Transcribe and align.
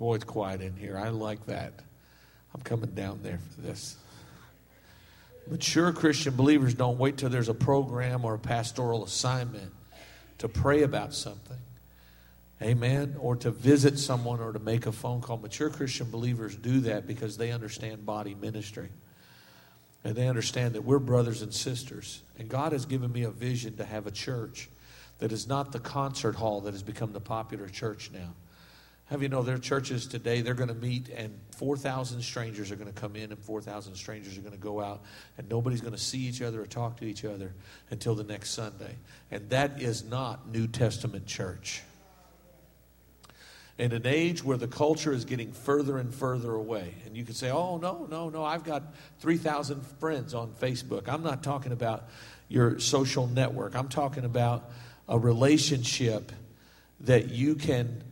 Boy, 0.00 0.14
it's 0.14 0.24
quiet 0.24 0.62
in 0.62 0.74
here. 0.76 0.96
I 0.96 1.10
like 1.10 1.44
that. 1.46 1.74
I'm 2.54 2.62
coming 2.62 2.92
down 2.92 3.20
there 3.22 3.38
for 3.54 3.60
this. 3.60 3.96
Mature 5.46 5.92
Christian 5.92 6.34
believers 6.34 6.72
don't 6.72 6.98
wait 6.98 7.18
till 7.18 7.28
there's 7.28 7.50
a 7.50 7.54
program 7.54 8.24
or 8.24 8.34
a 8.34 8.38
pastoral 8.38 9.04
assignment 9.04 9.70
to 10.38 10.48
pray 10.48 10.84
about 10.84 11.12
something. 11.12 11.58
Amen. 12.62 13.14
Or 13.18 13.36
to 13.36 13.50
visit 13.50 13.98
someone 13.98 14.40
or 14.40 14.54
to 14.54 14.58
make 14.58 14.86
a 14.86 14.92
phone 14.92 15.20
call. 15.20 15.36
Mature 15.36 15.68
Christian 15.68 16.10
believers 16.10 16.56
do 16.56 16.80
that 16.80 17.06
because 17.06 17.36
they 17.36 17.52
understand 17.52 18.06
body 18.06 18.34
ministry. 18.34 18.88
And 20.02 20.14
they 20.14 20.28
understand 20.28 20.76
that 20.76 20.82
we're 20.82 20.98
brothers 20.98 21.42
and 21.42 21.52
sisters. 21.52 22.22
And 22.38 22.48
God 22.48 22.72
has 22.72 22.86
given 22.86 23.12
me 23.12 23.24
a 23.24 23.30
vision 23.30 23.76
to 23.76 23.84
have 23.84 24.06
a 24.06 24.10
church 24.10 24.70
that 25.18 25.30
is 25.30 25.46
not 25.46 25.72
the 25.72 25.78
concert 25.78 26.36
hall 26.36 26.62
that 26.62 26.72
has 26.72 26.82
become 26.82 27.12
the 27.12 27.20
popular 27.20 27.68
church 27.68 28.10
now. 28.14 28.32
Have 29.10 29.24
you 29.24 29.28
know 29.28 29.42
there 29.42 29.56
are 29.56 29.58
churches 29.58 30.06
today, 30.06 30.40
they're 30.40 30.54
going 30.54 30.68
to 30.68 30.74
meet 30.74 31.08
and 31.08 31.36
4,000 31.56 32.22
strangers 32.22 32.70
are 32.70 32.76
going 32.76 32.92
to 32.92 32.98
come 32.98 33.16
in 33.16 33.32
and 33.32 33.38
4,000 33.40 33.96
strangers 33.96 34.38
are 34.38 34.40
going 34.40 34.54
to 34.54 34.58
go 34.58 34.80
out 34.80 35.02
and 35.36 35.48
nobody's 35.48 35.80
going 35.80 35.94
to 35.94 35.98
see 35.98 36.20
each 36.20 36.40
other 36.40 36.62
or 36.62 36.66
talk 36.66 36.98
to 36.98 37.04
each 37.04 37.24
other 37.24 37.52
until 37.90 38.14
the 38.14 38.22
next 38.22 38.50
Sunday. 38.50 38.94
And 39.32 39.50
that 39.50 39.82
is 39.82 40.04
not 40.04 40.48
New 40.48 40.68
Testament 40.68 41.26
church. 41.26 41.82
In 43.78 43.90
an 43.90 44.06
age 44.06 44.44
where 44.44 44.56
the 44.56 44.68
culture 44.68 45.12
is 45.12 45.24
getting 45.24 45.50
further 45.50 45.98
and 45.98 46.14
further 46.14 46.54
away, 46.54 46.94
and 47.04 47.16
you 47.16 47.24
can 47.24 47.34
say, 47.34 47.50
oh, 47.50 47.78
no, 47.78 48.06
no, 48.08 48.28
no, 48.28 48.44
I've 48.44 48.62
got 48.62 48.94
3,000 49.20 49.84
friends 49.98 50.34
on 50.34 50.52
Facebook. 50.52 51.08
I'm 51.08 51.24
not 51.24 51.42
talking 51.42 51.72
about 51.72 52.04
your 52.48 52.78
social 52.78 53.26
network, 53.26 53.74
I'm 53.74 53.88
talking 53.88 54.24
about 54.24 54.70
a 55.08 55.18
relationship 55.18 56.30
that 57.00 57.30
you 57.30 57.56
can 57.56 58.04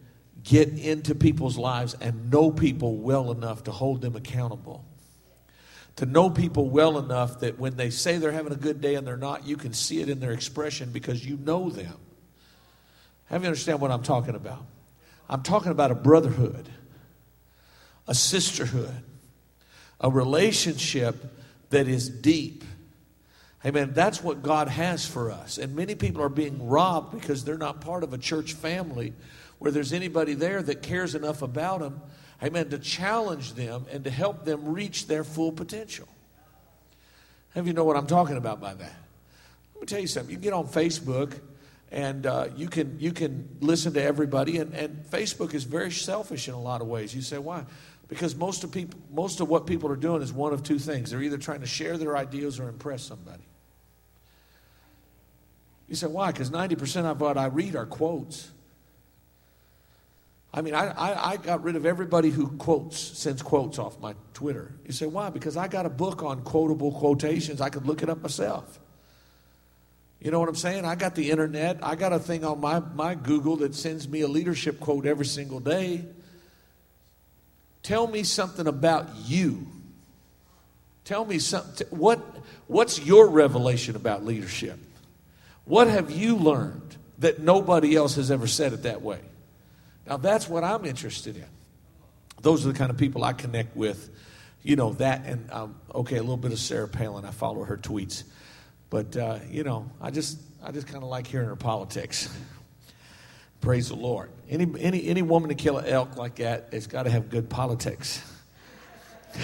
get 0.45 0.69
into 0.69 1.15
people's 1.15 1.59
lives 1.59 1.95
and 2.01 2.31
know 2.31 2.51
people 2.51 2.97
well 2.97 3.31
enough 3.31 3.65
to 3.65 3.73
hold 3.73 4.01
them 4.01 4.17
accountable. 4.17 4.85
To 5.97 6.07
know 6.07 6.31
people 6.31 6.71
well 6.71 6.99
enough 6.99 7.41
that 7.41 7.59
when 7.59 7.77
they 7.77 7.91
say 7.91 8.19
they're 8.19 8.33
having 8.33 8.53
a 8.53 8.57
good 8.57 8.81
day 8.81 8.95
and 8.95 9.07
they're 9.07 9.17
not, 9.17 9.47
you 9.47 9.57
can 9.57 9.73
see 9.73 10.01
it 10.01 10.09
in 10.09 10.21
their 10.21 10.33
expression 10.33 10.91
because 10.93 11.25
you 11.25 11.37
know 11.39 11.71
them. 11.71 11.97
Have 13.27 13.43
you 13.43 13.49
understand 13.49 13.81
what 13.81 13.91
I'm 13.91 14.03
talking 14.03 14.35
about? 14.35 14.65
I'm 15.29 15.43
talking 15.43 15.73
about 15.73 15.91
a 15.91 15.95
brotherhood, 15.95 16.69
a 18.07 18.15
sisterhood, 18.15 19.03
a 20.01 20.09
relationship 20.09 21.17
that 21.71 21.89
is 21.89 22.09
deep. 22.09 22.65
Amen. 23.67 23.91
That's 23.93 24.23
what 24.23 24.43
God 24.43 24.69
has 24.69 25.05
for 25.05 25.31
us. 25.31 25.59
And 25.59 25.75
many 25.75 25.95
people 25.95 26.23
are 26.23 26.29
being 26.29 26.69
robbed 26.69 27.21
because 27.21 27.45
they're 27.45 27.59
not 27.59 27.81
part 27.81 28.05
of 28.05 28.15
a 28.15 28.19
church 28.19 28.53
family 28.55 29.13
where 29.59 29.71
there's 29.71 29.93
anybody 29.93 30.35
there 30.35 30.63
that 30.63 30.83
cares 30.83 31.15
enough 31.15 31.43
about 31.43 31.81
them, 31.81 32.01
amen, 32.43 32.71
to 32.71 32.79
challenge 32.79 33.55
them 33.55 33.87
and 33.91 34.05
to 34.05 34.11
help 34.11 34.45
them 34.45 34.69
reach 34.69 35.07
their 35.07 35.25
full 35.25 35.53
potential. 35.53 36.09
Have 37.55 37.67
you 37.67 37.73
know 37.73 37.85
what 37.85 37.97
I'm 37.97 38.07
talking 38.07 38.37
about 38.37 38.61
by 38.61 38.75
that? 38.75 38.97
Let 39.75 39.81
me 39.81 39.87
tell 39.87 40.01
you 40.01 40.07
something. 40.07 40.31
You 40.31 40.37
can 40.37 40.43
get 40.43 40.53
on 40.53 40.67
Facebook 40.67 41.41
and 41.91 42.27
uh, 42.27 42.49
you 42.57 42.69
can 42.69 42.99
you 43.01 43.13
can 43.13 43.49
listen 43.61 43.95
to 43.95 44.03
everybody 44.03 44.59
and, 44.59 44.75
and 44.75 45.05
Facebook 45.05 45.55
is 45.55 45.65
very 45.65 45.91
selfish 45.91 46.49
in 46.49 46.55
a 46.55 46.61
lot 46.61 46.81
of 46.81 46.87
ways. 46.87 47.15
You 47.15 47.23
say 47.23 47.39
why? 47.39 47.65
Because 48.09 48.35
most 48.35 48.65
of 48.65 48.73
people 48.73 49.01
most 49.11 49.41
of 49.41 49.49
what 49.49 49.67
people 49.67 49.91
are 49.91 49.97
doing 49.97 50.23
is 50.23 50.33
one 50.33 50.53
of 50.53 50.63
two 50.63 50.79
things. 50.79 51.11
They're 51.11 51.23
either 51.23 51.39
trying 51.39 51.61
to 51.61 51.67
share 51.67 51.97
their 51.97 52.17
ideas 52.17 52.61
or 52.61 52.69
impress 52.69 53.03
somebody. 53.03 53.45
You 55.89 55.95
say 55.95 56.07
why? 56.07 56.33
Because 56.33 56.51
90% 56.51 57.07
of 57.07 57.21
what 57.21 57.39
I 57.39 57.47
read 57.47 57.75
are 57.75 57.87
quotes. 57.87 58.51
I 60.53 60.63
mean, 60.63 60.75
I, 60.75 60.89
I, 60.89 61.31
I, 61.33 61.37
got 61.37 61.63
rid 61.63 61.77
of 61.77 61.85
everybody 61.85 62.31
who 62.31 62.49
quotes, 62.57 62.99
sends 62.99 63.43
quotes 63.43 63.79
off 63.79 64.01
my 64.01 64.15
Twitter. 64.33 64.73
You 64.87 64.93
say, 64.93 65.05
why? 65.07 65.29
Because 65.29 65.59
I 65.59 65.69
got 65.69 65.85
a 65.85 65.91
book 65.91 66.23
on 66.23 66.43
quotable 66.43 66.93
quotations. 66.93 67.61
I 67.61 67.69
could 67.69 67.87
look 67.87 68.03
it 68.03 68.09
up 68.09 68.23
myself. 68.23 68.81
You 70.21 70.31
know 70.31 70.41
what 70.41 70.49
I'm 70.49 70.57
saying? 70.57 70.85
I 70.85 70.95
got 70.95 71.15
the 71.15 71.31
internet. 71.31 71.79
I 71.83 71.95
got 71.97 72.13
a 72.13 72.19
thing 72.19 72.45
on 72.45 72.61
my, 72.61 72.81
my 72.81 73.15
Google 73.15 73.57
that 73.57 73.75
sends 73.75 74.09
me 74.09 74.23
a 74.23 74.29
leadership 74.29 74.81
quote 74.81 75.07
every 75.07 75.27
single 75.27 75.61
day. 75.61 76.05
Tell 77.83 78.07
me 78.07 78.23
something 78.23 78.67
about 78.67 79.09
you. 79.27 79.67
Tell 81.05 81.25
me 81.25 81.39
something. 81.39 81.87
What, 81.91 82.21
what's 82.67 82.99
your 82.99 83.29
revelation 83.29 83.97
about 83.97 84.25
leadership? 84.25 84.79
What 85.65 85.89
have 85.89 86.11
you 86.11 86.37
learned 86.37 86.97
that 87.19 87.39
nobody 87.39 87.95
else 87.95 88.17
has 88.17 88.31
ever 88.31 88.47
said 88.47 88.73
it 88.73 88.83
that 88.85 89.03
way? 89.03 89.21
Now, 90.09 90.17
that's 90.17 90.49
what 90.49 90.65
I'm 90.65 90.87
interested 90.87 91.37
in. 91.37 91.45
Those 92.41 92.65
are 92.65 92.73
the 92.73 92.79
kind 92.79 92.91
of 92.91 92.97
people 92.97 93.25
I 93.25 93.35
connect 93.35 93.77
with. 93.77 94.11
You 94.63 94.77
know, 94.77 94.93
that 94.95 95.25
and, 95.27 95.51
um, 95.53 95.77
okay, 95.95 96.17
a 96.17 96.21
little 96.21 96.37
bit 96.37 96.53
of 96.53 96.59
Sarah 96.59 96.89
Palin. 96.89 97.25
I 97.25 97.31
follow 97.31 97.63
her 97.65 97.77
tweets. 97.77 98.25
But, 98.91 99.17
uh, 99.17 99.39
you 99.51 99.65
know, 99.65 99.91
I 100.01 100.11
just, 100.11 100.39
I 100.63 100.73
just 100.73 100.87
kind 100.87 101.03
of 101.03 101.11
like 101.11 101.27
hearing 101.27 101.49
her 101.49 101.57
politics. 101.57 102.29
Praise 103.61 103.89
the 103.89 103.97
Lord. 103.97 104.31
Any, 104.49 104.67
any, 104.81 105.07
any 105.09 105.23
woman 105.23 105.51
to 105.51 105.55
kill 105.55 105.79
an 105.79 105.87
elk 105.87 106.17
like 106.17 106.37
that 106.37 106.69
has 106.73 106.87
got 106.87 107.03
to 107.05 107.11
have 107.11 107.29
good 107.29 107.51
politics. 107.51 108.23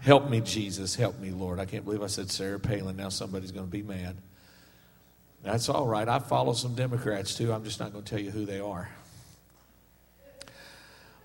help 0.00 0.30
me, 0.30 0.40
Jesus. 0.40 0.94
Help 0.94 1.18
me, 1.20 1.30
Lord. 1.30 1.60
I 1.60 1.66
can't 1.66 1.84
believe 1.84 2.02
I 2.02 2.06
said 2.06 2.30
Sarah 2.30 2.60
Palin. 2.60 2.96
Now 2.96 3.10
somebody's 3.10 3.52
going 3.52 3.66
to 3.66 3.72
be 3.72 3.82
mad. 3.82 4.16
That's 5.44 5.68
all 5.68 5.86
right. 5.86 6.08
I 6.08 6.20
follow 6.20 6.54
some 6.54 6.74
Democrats 6.74 7.34
too. 7.34 7.52
I'm 7.52 7.64
just 7.64 7.78
not 7.78 7.92
going 7.92 8.02
to 8.02 8.10
tell 8.10 8.20
you 8.20 8.30
who 8.30 8.46
they 8.46 8.60
are. 8.60 8.88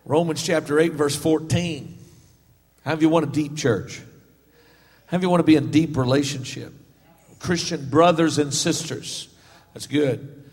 Romans 0.04 0.44
chapter 0.44 0.78
8, 0.78 0.92
verse 0.92 1.16
14. 1.16 1.98
How 2.84 2.96
you 2.98 3.08
want 3.08 3.26
a 3.26 3.32
deep 3.32 3.56
church? 3.56 4.02
How 5.06 5.18
you 5.20 5.30
want 5.30 5.40
to 5.40 5.46
be 5.46 5.56
in 5.56 5.72
deep 5.72 5.96
relationship? 5.96 6.74
Christian 7.40 7.90
brothers 7.90 8.38
and 8.38 8.54
sisters. 8.54 9.34
That's 9.74 9.88
good. 9.88 10.44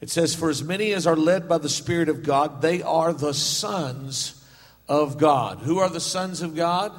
It 0.00 0.08
says, 0.08 0.34
For 0.34 0.48
as 0.48 0.62
many 0.62 0.92
as 0.92 1.06
are 1.06 1.16
led 1.16 1.48
by 1.48 1.58
the 1.58 1.68
Spirit 1.68 2.08
of 2.08 2.22
God, 2.22 2.62
they 2.62 2.80
are 2.80 3.12
the 3.12 3.34
sons 3.34 4.44
of 4.88 5.18
God. 5.18 5.58
Who 5.58 5.78
are 5.78 5.88
the 5.88 6.00
sons 6.00 6.42
of 6.42 6.54
God? 6.54 6.92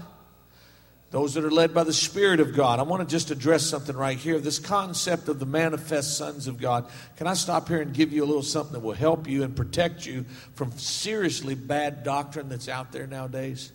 Those 1.12 1.34
that 1.34 1.44
are 1.44 1.52
led 1.52 1.74
by 1.74 1.84
the 1.84 1.94
Spirit 1.94 2.40
of 2.40 2.56
God. 2.56 2.80
I 2.80 2.84
want 2.84 3.08
to 3.08 3.14
just 3.14 3.32
address 3.32 3.64
something 3.64 3.96
right 3.96 4.18
here 4.18 4.40
this 4.40 4.60
concept 4.60 5.28
of 5.28 5.40
the 5.40 5.46
manifest 5.46 6.18
sons 6.18 6.48
of 6.48 6.58
God. 6.58 6.90
Can 7.18 7.28
I 7.28 7.34
stop 7.34 7.68
here 7.68 7.82
and 7.82 7.94
give 7.94 8.14
you 8.14 8.24
a 8.24 8.26
little 8.26 8.42
something 8.42 8.74
that 8.74 8.80
will 8.80 8.94
help 8.94 9.28
you 9.28 9.44
and 9.44 9.54
protect 9.54 10.06
you 10.06 10.26
from 10.56 10.72
seriously 10.72 11.54
bad 11.54 12.04
doctrine 12.04 12.48
that's 12.48 12.70
out 12.70 12.94
there 12.94 13.08
nowadays? 13.08 13.74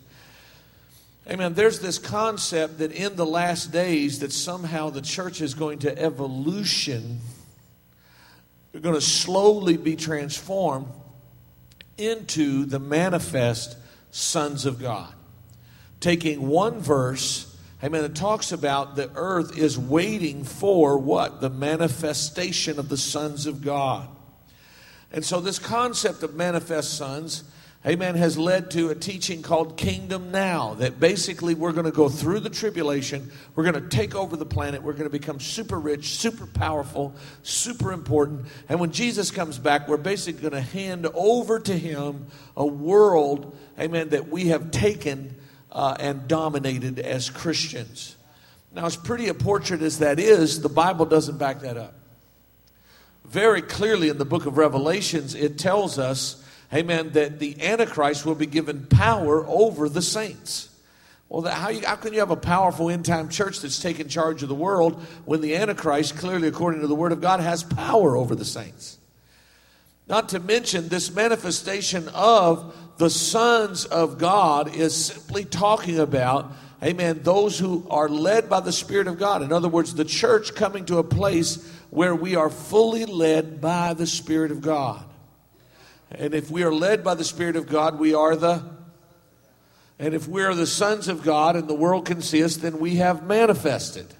Amen. 1.29 1.53
There's 1.53 1.79
this 1.79 1.99
concept 1.99 2.79
that 2.79 2.91
in 2.91 3.15
the 3.15 3.25
last 3.25 3.71
days 3.71 4.19
that 4.19 4.31
somehow 4.31 4.89
the 4.89 5.01
church 5.01 5.39
is 5.39 5.53
going 5.53 5.79
to 5.79 6.01
evolution, 6.01 7.19
they're 8.71 8.81
going 8.81 8.95
to 8.95 9.01
slowly 9.01 9.77
be 9.77 9.95
transformed 9.95 10.87
into 11.99 12.65
the 12.65 12.79
manifest 12.79 13.77
sons 14.09 14.65
of 14.65 14.79
God 14.79 15.13
taking 16.07 16.47
one 16.47 16.79
verse, 16.79 17.53
amen, 17.83 18.05
it 18.05 18.15
talks 18.15 18.53
about 18.53 18.95
the 18.95 19.11
earth 19.15 19.57
is 19.57 19.77
waiting 19.77 20.41
for 20.41 20.97
what? 20.97 21.41
The 21.41 21.49
manifestation 21.49 22.79
of 22.79 22.87
the 22.87 22.95
sons 22.95 23.45
of 23.45 23.61
God. 23.61 24.07
And 25.11 25.25
so, 25.25 25.41
this 25.41 25.59
concept 25.59 26.23
of 26.23 26.33
manifest 26.33 26.93
sons, 26.97 27.43
amen, 27.85 28.15
has 28.15 28.37
led 28.37 28.71
to 28.71 28.87
a 28.87 28.95
teaching 28.95 29.41
called 29.41 29.75
Kingdom 29.75 30.31
Now. 30.31 30.75
That 30.75 30.97
basically 30.97 31.55
we're 31.55 31.73
going 31.73 31.83
to 31.83 31.91
go 31.91 32.07
through 32.07 32.39
the 32.39 32.49
tribulation, 32.49 33.29
we're 33.53 33.69
going 33.69 33.83
to 33.83 33.89
take 33.89 34.15
over 34.15 34.37
the 34.37 34.45
planet, 34.45 34.83
we're 34.83 34.93
going 34.93 35.03
to 35.03 35.09
become 35.09 35.41
super 35.41 35.77
rich, 35.77 36.11
super 36.11 36.47
powerful, 36.47 37.15
super 37.43 37.91
important. 37.91 38.45
And 38.69 38.79
when 38.79 38.93
Jesus 38.93 39.29
comes 39.29 39.59
back, 39.59 39.89
we're 39.89 39.97
basically 39.97 40.49
going 40.49 40.53
to 40.53 40.71
hand 40.71 41.05
over 41.13 41.59
to 41.59 41.77
Him 41.77 42.27
a 42.55 42.65
world, 42.65 43.57
amen, 43.77 44.07
that 44.11 44.29
we 44.29 44.47
have 44.47 44.71
taken 44.71 45.35
uh, 45.77 45.95
and 45.99 46.27
dominated 46.27 46.97
as 46.97 47.29
Christians. 47.29 48.15
Now, 48.73 48.87
as 48.87 48.97
pretty 48.97 49.27
a 49.27 49.35
portrait 49.35 49.83
as 49.83 49.99
that 49.99 50.19
is, 50.19 50.61
the 50.61 50.69
Bible 50.69 51.05
doesn't 51.05 51.37
back 51.37 51.61
that 51.61 51.77
up. 51.77 51.93
Very 53.23 53.61
clearly 53.61 54.09
in 54.09 54.17
the 54.17 54.25
book 54.25 54.47
of 54.47 54.57
Revelations, 54.57 55.35
it 55.35 55.59
tells 55.59 55.99
us, 55.99 56.43
amen, 56.73 57.11
that 57.11 57.37
the 57.37 57.61
Antichrist 57.61 58.25
will 58.25 58.33
be 58.33 58.47
given 58.47 58.87
power 58.87 59.45
over 59.45 59.87
the 59.87 60.01
saints. 60.01 60.69
Well, 61.29 61.43
how, 61.43 61.69
you, 61.69 61.85
how, 61.85 61.95
can 61.97 62.11
you 62.11 62.19
have 62.19 62.31
a 62.31 62.35
powerful 62.35 62.89
end 62.89 63.05
time 63.05 63.29
church 63.29 63.59
that's 63.59 63.79
taking 63.79 64.07
charge 64.07 64.41
of 64.41 64.49
the 64.49 64.55
world 64.55 64.99
when 65.25 65.41
the 65.41 65.55
Antichrist, 65.57 66.17
clearly 66.17 66.47
according 66.47 66.81
to 66.81 66.87
the 66.87 66.95
Word 66.95 67.11
of 67.11 67.21
God, 67.21 67.39
has 67.39 67.61
power 67.61 68.17
over 68.17 68.33
the 68.33 68.45
saints? 68.45 68.97
Not 70.07 70.29
to 70.29 70.39
mention 70.39 70.87
this 70.87 71.13
manifestation 71.13 72.07
of 72.09 72.75
the 72.97 73.09
sons 73.09 73.85
of 73.85 74.17
God 74.17 74.73
is 74.73 75.05
simply 75.05 75.45
talking 75.45 75.99
about, 75.99 76.51
amen, 76.81 77.21
those 77.23 77.59
who 77.59 77.85
are 77.89 78.09
led 78.09 78.49
by 78.49 78.61
the 78.61 78.71
Spirit 78.71 79.07
of 79.07 79.19
God. 79.19 79.41
In 79.41 79.51
other 79.51 79.67
words, 79.67 79.93
the 79.93 80.05
church 80.05 80.55
coming 80.55 80.85
to 80.85 80.97
a 80.97 81.03
place 81.03 81.69
where 81.89 82.15
we 82.15 82.35
are 82.35 82.49
fully 82.49 83.05
led 83.05 83.59
by 83.61 83.93
the 83.93 84.07
Spirit 84.07 84.51
of 84.51 84.61
God. 84.61 85.03
And 86.09 86.33
if 86.33 86.49
we 86.49 86.63
are 86.63 86.73
led 86.73 87.03
by 87.03 87.15
the 87.15 87.25
Spirit 87.25 87.57
of 87.57 87.67
God, 87.67 87.99
we 87.99 88.13
are 88.13 88.35
the. 88.35 88.63
And 89.99 90.13
if 90.13 90.27
we 90.27 90.43
are 90.43 90.55
the 90.55 90.67
sons 90.67 91.07
of 91.07 91.23
God 91.23 91.55
and 91.55 91.67
the 91.67 91.73
world 91.73 92.05
can 92.05 92.21
see 92.21 92.43
us, 92.43 92.57
then 92.57 92.79
we 92.79 92.95
have 92.95 93.25
manifested. 93.25 94.13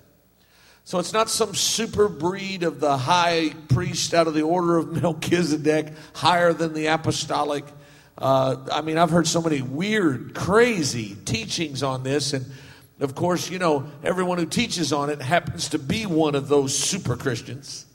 So 0.88 1.00
it's 1.00 1.12
not 1.12 1.30
some 1.30 1.54
super 1.54 2.08
breed 2.08 2.64
of 2.64 2.80
the 2.80 2.98
high 2.98 3.52
priest 3.68 4.14
out 4.14 4.28
of 4.28 4.34
the 4.34 4.44
order 4.44 4.78
of 4.78 4.90
Melchizedek, 5.02 5.92
higher 6.14 6.54
than 6.54 6.74
the 6.74 6.86
apostolic. 6.86 7.66
Uh, 8.18 8.56
I 8.72 8.80
mean, 8.80 8.98
I've 8.98 9.10
heard 9.10 9.28
so 9.28 9.42
many 9.42 9.62
weird, 9.62 10.34
crazy 10.34 11.18
teachings 11.26 11.84
on 11.84 12.04
this. 12.04 12.32
And 12.32 12.46
of 13.02 13.16
course, 13.16 13.50
you 13.50 13.60
know, 13.60 13.86
everyone 14.02 14.38
who 14.38 14.46
teaches 14.46 14.94
on 14.94 15.10
it 15.10 15.22
happens 15.22 15.68
to 15.72 15.78
be 15.78 16.06
one 16.06 16.36
of 16.36 16.48
those 16.48 16.74
super 16.74 17.18
Christians 17.18 17.86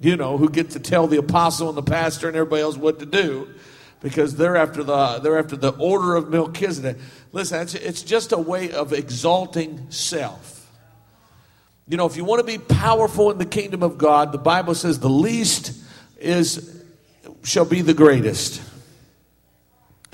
you 0.00 0.16
know, 0.16 0.38
who 0.38 0.48
get 0.48 0.70
to 0.70 0.78
tell 0.78 1.08
the 1.08 1.18
apostle 1.18 1.68
and 1.68 1.76
the 1.76 1.82
pastor 1.82 2.28
and 2.28 2.36
everybody 2.36 2.62
else 2.62 2.76
what 2.76 3.00
to 3.00 3.06
do 3.06 3.48
because 4.00 4.36
they're 4.36 4.56
after 4.56 4.84
the 4.84 5.18
they're 5.18 5.40
after 5.40 5.56
the 5.56 5.72
order 5.72 6.14
of 6.14 6.30
Melchizedek. 6.30 6.98
Listen, 7.32 7.62
it's, 7.62 7.74
it's 7.74 8.02
just 8.02 8.30
a 8.30 8.38
way 8.38 8.70
of 8.70 8.92
exalting 8.92 9.90
self. 9.90 10.59
You 11.90 11.96
know, 11.96 12.06
if 12.06 12.16
you 12.16 12.22
want 12.24 12.38
to 12.38 12.46
be 12.46 12.56
powerful 12.56 13.32
in 13.32 13.38
the 13.38 13.44
kingdom 13.44 13.82
of 13.82 13.98
God, 13.98 14.30
the 14.30 14.38
Bible 14.38 14.76
says 14.76 15.00
the 15.00 15.10
least 15.10 15.72
is 16.20 16.84
shall 17.42 17.64
be 17.64 17.82
the 17.82 17.94
greatest. 17.94 18.62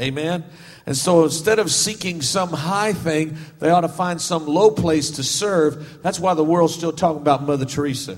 Amen. 0.00 0.44
And 0.86 0.96
so 0.96 1.24
instead 1.24 1.58
of 1.58 1.70
seeking 1.70 2.22
some 2.22 2.48
high 2.48 2.94
thing, 2.94 3.36
they 3.58 3.68
ought 3.68 3.82
to 3.82 3.88
find 3.88 4.22
some 4.22 4.46
low 4.46 4.70
place 4.70 5.10
to 5.12 5.22
serve. 5.22 6.02
That's 6.02 6.18
why 6.18 6.32
the 6.32 6.44
world's 6.44 6.74
still 6.74 6.92
talking 6.92 7.20
about 7.20 7.42
Mother 7.42 7.66
Teresa 7.66 8.16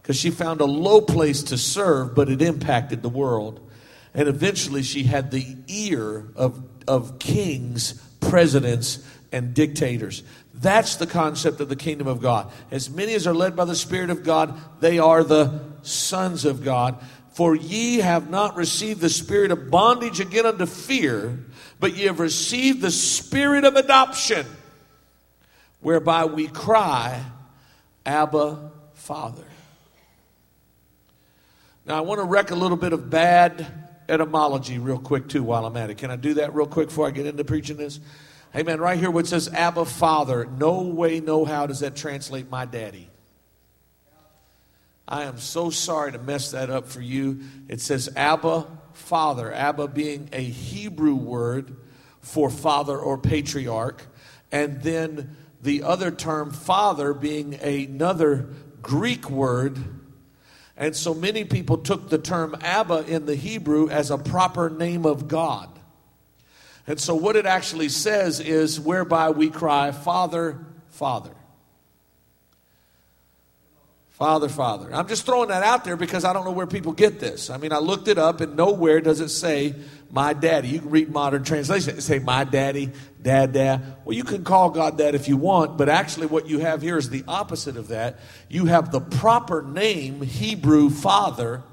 because 0.00 0.16
she 0.16 0.30
found 0.30 0.62
a 0.62 0.66
low 0.66 1.02
place 1.02 1.42
to 1.44 1.58
serve, 1.58 2.14
but 2.14 2.30
it 2.30 2.40
impacted 2.40 3.02
the 3.02 3.08
world. 3.10 3.70
And 4.14 4.28
eventually 4.28 4.82
she 4.82 5.02
had 5.02 5.30
the 5.30 5.56
ear 5.66 6.26
of, 6.36 6.62
of 6.88 7.18
kings, 7.18 8.00
presidents, 8.20 9.06
and 9.32 9.52
dictators. 9.52 10.22
That's 10.54 10.96
the 10.96 11.06
concept 11.06 11.60
of 11.60 11.68
the 11.68 11.76
kingdom 11.76 12.06
of 12.06 12.20
God. 12.20 12.50
As 12.70 12.88
many 12.88 13.14
as 13.14 13.26
are 13.26 13.34
led 13.34 13.56
by 13.56 13.64
the 13.64 13.74
Spirit 13.74 14.10
of 14.10 14.22
God, 14.22 14.58
they 14.80 14.98
are 14.98 15.24
the 15.24 15.60
sons 15.82 16.44
of 16.44 16.64
God. 16.64 16.96
For 17.32 17.56
ye 17.56 17.98
have 17.98 18.30
not 18.30 18.56
received 18.56 19.00
the 19.00 19.08
spirit 19.08 19.50
of 19.50 19.68
bondage 19.68 20.20
again 20.20 20.46
unto 20.46 20.66
fear, 20.66 21.40
but 21.80 21.96
ye 21.96 22.04
have 22.04 22.20
received 22.20 22.80
the 22.80 22.92
spirit 22.92 23.64
of 23.64 23.74
adoption, 23.74 24.46
whereby 25.80 26.26
we 26.26 26.46
cry, 26.46 27.20
Abba, 28.06 28.70
Father. 28.94 29.44
Now, 31.84 31.96
I 31.96 32.00
want 32.02 32.20
to 32.20 32.24
wreck 32.24 32.52
a 32.52 32.54
little 32.54 32.76
bit 32.76 32.92
of 32.92 33.10
bad 33.10 33.66
etymology 34.08 34.78
real 34.78 35.00
quick, 35.00 35.28
too, 35.28 35.42
while 35.42 35.66
I'm 35.66 35.76
at 35.76 35.90
it. 35.90 35.98
Can 35.98 36.12
I 36.12 36.16
do 36.16 36.34
that 36.34 36.54
real 36.54 36.66
quick 36.66 36.88
before 36.88 37.08
I 37.08 37.10
get 37.10 37.26
into 37.26 37.42
preaching 37.42 37.76
this? 37.76 37.98
Man, 38.62 38.80
right 38.80 38.98
here 38.98 39.18
it 39.18 39.26
says 39.26 39.48
Abba 39.48 39.84
Father, 39.84 40.44
no 40.44 40.82
way, 40.82 41.20
no 41.20 41.44
how 41.44 41.66
does 41.66 41.80
that 41.80 41.96
translate 41.96 42.50
my 42.50 42.64
daddy. 42.64 43.10
I 45.06 45.24
am 45.24 45.38
so 45.38 45.70
sorry 45.70 46.12
to 46.12 46.18
mess 46.18 46.52
that 46.52 46.70
up 46.70 46.86
for 46.86 47.00
you. 47.00 47.40
It 47.68 47.80
says 47.80 48.08
Abba 48.16 48.66
Father, 48.92 49.52
Abba 49.52 49.88
being 49.88 50.28
a 50.32 50.42
Hebrew 50.42 51.14
word 51.14 51.76
for 52.20 52.48
father 52.48 52.96
or 52.96 53.18
patriarch, 53.18 54.06
and 54.50 54.82
then 54.82 55.36
the 55.60 55.82
other 55.82 56.10
term, 56.10 56.52
father, 56.52 57.12
being 57.12 57.54
another 57.54 58.48
Greek 58.82 59.28
word 59.28 59.78
and 60.76 60.94
so 60.94 61.14
many 61.14 61.44
people 61.44 61.78
took 61.78 62.08
the 62.08 62.18
term 62.18 62.56
Abba 62.60 63.06
in 63.06 63.26
the 63.26 63.36
Hebrew 63.36 63.88
as 63.88 64.10
a 64.10 64.18
proper 64.18 64.68
name 64.68 65.06
of 65.06 65.28
God. 65.28 65.73
And 66.86 67.00
so 67.00 67.14
what 67.14 67.36
it 67.36 67.46
actually 67.46 67.88
says 67.88 68.40
is 68.40 68.78
whereby 68.78 69.30
we 69.30 69.50
cry, 69.50 69.90
Father, 69.90 70.58
Father. 70.90 71.34
Father, 74.10 74.48
Father. 74.48 74.94
I'm 74.94 75.08
just 75.08 75.26
throwing 75.26 75.48
that 75.48 75.64
out 75.64 75.84
there 75.84 75.96
because 75.96 76.24
I 76.24 76.32
don't 76.32 76.44
know 76.44 76.52
where 76.52 76.68
people 76.68 76.92
get 76.92 77.18
this. 77.18 77.50
I 77.50 77.56
mean, 77.56 77.72
I 77.72 77.78
looked 77.78 78.06
it 78.06 78.16
up 78.16 78.40
and 78.40 78.56
nowhere 78.56 79.00
does 79.00 79.20
it 79.20 79.30
say 79.30 79.74
my 80.08 80.32
daddy. 80.32 80.68
You 80.68 80.78
can 80.78 80.90
read 80.90 81.10
modern 81.10 81.42
translation. 81.42 81.98
It 81.98 82.02
say 82.02 82.20
my 82.20 82.44
daddy, 82.44 82.92
dad, 83.20 83.52
dad. 83.52 83.96
Well, 84.04 84.16
you 84.16 84.22
can 84.22 84.44
call 84.44 84.70
God 84.70 84.98
that 84.98 85.16
if 85.16 85.26
you 85.26 85.36
want, 85.36 85.76
but 85.76 85.88
actually 85.88 86.26
what 86.26 86.46
you 86.46 86.60
have 86.60 86.80
here 86.80 86.96
is 86.96 87.10
the 87.10 87.24
opposite 87.26 87.76
of 87.76 87.88
that. 87.88 88.20
You 88.48 88.66
have 88.66 88.92
the 88.92 89.00
proper 89.00 89.62
name, 89.62 90.22
Hebrew 90.22 90.90
father, 90.90 91.64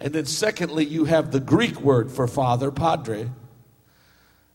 and 0.00 0.12
then 0.12 0.24
secondly, 0.24 0.86
you 0.86 1.04
have 1.04 1.30
the 1.30 1.40
Greek 1.40 1.80
word 1.80 2.10
for 2.10 2.26
father, 2.26 2.72
padre, 2.72 3.30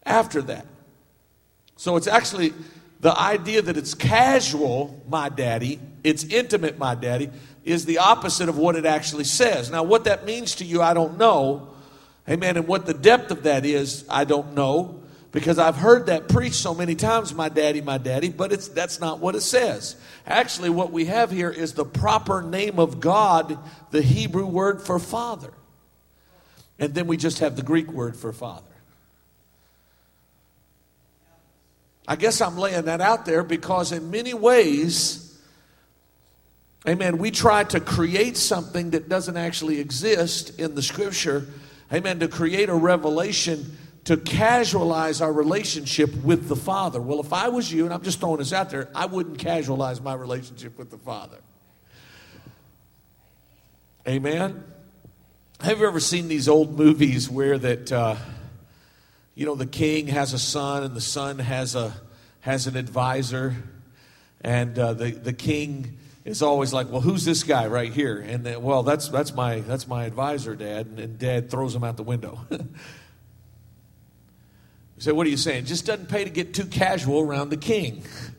after 0.06 0.42
that. 0.44 0.66
So 1.78 1.96
it's 1.96 2.07
actually 2.07 2.54
the 3.02 3.18
idea 3.19 3.62
that 3.62 3.78
it's 3.78 3.94
casual, 3.94 5.04
my 5.10 5.30
daddy, 5.30 5.80
it's 6.04 6.24
intimate, 6.24 6.78
my 6.78 6.96
daddy, 6.96 7.30
is 7.63 7.86
the 7.86 7.98
opposite 7.98 8.48
of 8.48 8.57
what 8.57 8.75
it 8.75 8.86
actually 8.86 9.24
says. 9.24 9.69
Now, 9.69 9.84
what 9.84 10.06
that 10.06 10.25
means 10.25 10.56
to 10.56 10.66
you, 10.66 10.81
I 10.81 10.94
don't 10.94 11.18
know. 11.18 11.69
Amen. 12.30 12.57
And 12.57 12.68
what 12.68 12.86
the 12.86 12.94
depth 12.94 13.31
of 13.31 13.44
that 13.44 13.66
is, 13.66 14.06
I 14.10 14.24
don't 14.24 14.54
know. 14.54 15.02
Because 15.31 15.60
I've 15.60 15.75
heard 15.75 16.06
that 16.06 16.30
preached 16.30 16.56
so 16.56 16.74
many 16.74 16.96
times, 16.96 17.34
my 17.34 17.50
daddy, 17.50 17.81
my 17.81 17.98
daddy, 17.98 18.30
but 18.30 18.54
it's, 18.54 18.69
that's 18.69 19.02
not 19.02 19.19
what 19.19 19.36
it 19.36 19.42
says. 19.42 19.98
Actually, 20.25 20.69
what 20.69 20.94
we 20.94 21.06
have 21.06 21.30
here 21.30 21.50
is 21.50 21.74
the 21.74 21.84
proper 21.84 22.42
name 22.42 22.80
of 22.80 23.02
God, 23.02 23.60
the 23.92 24.02
Hebrew 24.02 24.46
word 24.46 24.81
for 24.81 24.98
father. 24.98 25.52
And 26.80 26.94
then 26.94 27.06
we 27.06 27.18
just 27.18 27.40
have 27.40 27.57
the 27.57 27.63
Greek 27.63 27.92
word 27.92 28.16
for 28.16 28.31
father. 28.31 28.75
I 32.07 32.16
guess 32.16 32.40
I'm 32.42 32.57
laying 32.57 32.86
that 32.86 33.02
out 33.02 33.25
there 33.25 33.44
because, 33.44 33.92
in 33.92 34.12
many 34.12 34.34
ways, 34.34 35.40
amen, 36.88 37.18
we 37.18 37.31
try 37.31 37.63
to 37.63 37.80
create 37.80 38.38
something 38.38 38.92
that 38.92 39.10
doesn't 39.10 39.38
actually 39.38 39.80
exist 39.80 40.60
in 40.60 40.75
the 40.75 40.84
scripture, 40.84 41.48
amen, 41.92 42.19
to 42.19 42.28
create 42.28 42.69
a 42.69 42.75
revelation 42.75 43.78
to 44.04 44.18
casualize 44.18 45.19
our 45.19 45.34
relationship 45.34 46.13
with 46.24 46.48
the 46.48 46.56
Father. 46.56 47.02
Well, 47.02 47.19
if 47.22 47.34
I 47.34 47.48
was 47.48 47.74
you, 47.74 47.86
and 47.86 47.94
I'm 47.94 48.04
just 48.04 48.19
throwing 48.19 48.38
this 48.38 48.54
out 48.54 48.69
there, 48.69 48.88
I 48.94 49.07
wouldn't 49.07 49.40
casualize 49.40 50.00
my 50.00 50.13
relationship 50.13 50.78
with 50.78 50.92
the 50.92 51.00
Father. 51.00 51.38
Amen. 54.07 54.63
Have 55.62 55.80
you 55.80 55.88
ever 55.88 56.00
seen 56.00 56.28
these 56.28 56.47
old 56.47 56.78
movies 56.78 57.28
where 57.31 57.57
that? 57.57 57.92
Uh, 57.92 58.16
you 59.35 59.45
know, 59.45 59.56
the 59.56 59.65
king 59.65 60.07
has 60.07 60.33
a 60.33 60.39
son, 60.39 60.83
and 60.83 60.95
the 60.95 61.01
son 61.01 61.39
has 61.39 61.75
a 61.75 61.94
has 62.39 62.68
an 62.68 62.77
advisor, 62.77 63.56
and 64.42 64.80
uh, 64.80 64.94
the 64.94 65.11
the 65.11 65.33
king 65.33 65.97
is 66.23 66.42
always 66.42 66.71
like, 66.71 66.89
"Well, 66.89 67.01
who's 67.01 67.25
this 67.25 67.44
guy 67.44 67.68
right 67.68 67.92
here?" 67.92 68.18
And 68.18 68.45
then, 68.45 68.63
well, 68.63 68.81
that's 68.83 69.09
that's 69.09 69.33
my 69.33 69.59
that's 69.59 69.87
my 69.87 70.06
advisor, 70.06 70.56
Dad, 70.56 70.87
and, 70.87 70.99
and 70.99 71.19
Dad 71.19 71.49
throws 71.49 71.75
him 71.75 71.83
out 71.83 71.97
the 71.97 72.04
window. 72.04 72.39
you 72.49 72.59
say, 74.99 75.11
"What 75.11 75.27
are 75.27 75.30
you 75.30 75.37
saying?" 75.37 75.65
just 75.65 75.85
doesn't 75.85 76.07
pay 76.07 76.23
to 76.23 76.30
get 76.30 76.54
too 76.54 76.65
casual 76.65 77.19
around 77.19 77.49
the 77.49 77.57
king. 77.57 78.04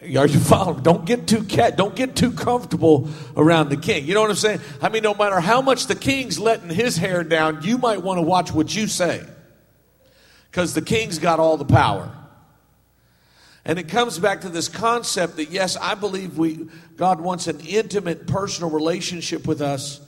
Are 0.00 0.26
you 0.26 0.38
following? 0.38 0.82
Don't 0.82 1.04
get 1.04 1.26
too 1.26 1.42
cat. 1.42 1.76
Don't 1.76 1.96
get 1.96 2.14
too 2.14 2.30
comfortable 2.30 3.08
around 3.36 3.68
the 3.68 3.76
king. 3.76 4.06
You 4.06 4.14
know 4.14 4.20
what 4.20 4.30
I'm 4.30 4.36
saying? 4.36 4.60
I 4.80 4.90
mean, 4.90 5.02
no 5.02 5.12
matter 5.12 5.40
how 5.40 5.60
much 5.60 5.88
the 5.88 5.96
king's 5.96 6.38
letting 6.38 6.70
his 6.70 6.96
hair 6.96 7.24
down, 7.24 7.62
you 7.62 7.78
might 7.78 8.00
want 8.02 8.18
to 8.18 8.22
watch 8.22 8.52
what 8.52 8.74
you 8.74 8.86
say, 8.86 9.24
because 10.50 10.74
the 10.74 10.82
king's 10.82 11.18
got 11.18 11.40
all 11.40 11.56
the 11.56 11.64
power. 11.64 12.12
And 13.64 13.78
it 13.78 13.88
comes 13.88 14.18
back 14.18 14.42
to 14.42 14.48
this 14.48 14.68
concept 14.68 15.36
that 15.36 15.50
yes, 15.50 15.76
I 15.76 15.94
believe 15.94 16.38
we 16.38 16.68
God 16.96 17.20
wants 17.20 17.48
an 17.48 17.60
intimate, 17.60 18.28
personal 18.28 18.70
relationship 18.70 19.48
with 19.48 19.60
us, 19.60 20.00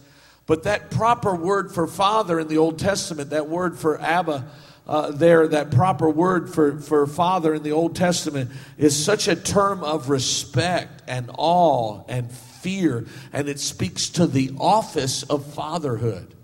but 0.47 0.63
that 0.63 0.91
proper 0.91 1.35
word 1.35 1.75
for 1.75 1.89
father 1.89 2.39
in 2.39 2.47
the 2.47 2.59
Old 2.59 2.79
Testament, 2.79 3.31
that 3.31 3.49
word 3.49 3.77
for 3.77 4.01
Abba 4.01 4.49
uh, 4.91 5.13
there, 5.13 5.47
that 5.47 5.71
proper 5.71 6.11
word 6.11 6.53
for, 6.53 6.81
for 6.81 7.07
father 7.07 7.55
in 7.55 7.63
the 7.63 7.71
Old 7.71 7.95
Testament 7.95 8.51
is 8.77 9.03
such 9.03 9.29
a 9.29 9.37
term 9.37 9.85
of 9.85 10.11
respect 10.11 11.05
and 11.07 11.31
awe 11.39 12.03
and 12.09 12.29
fear, 12.29 13.07
and 13.33 13.49
it 13.49 13.61
speaks 13.61 14.09
to 14.11 14.27
the 14.27 14.51
office 14.59 15.23
of 15.23 15.47
fatherhood 15.55 16.35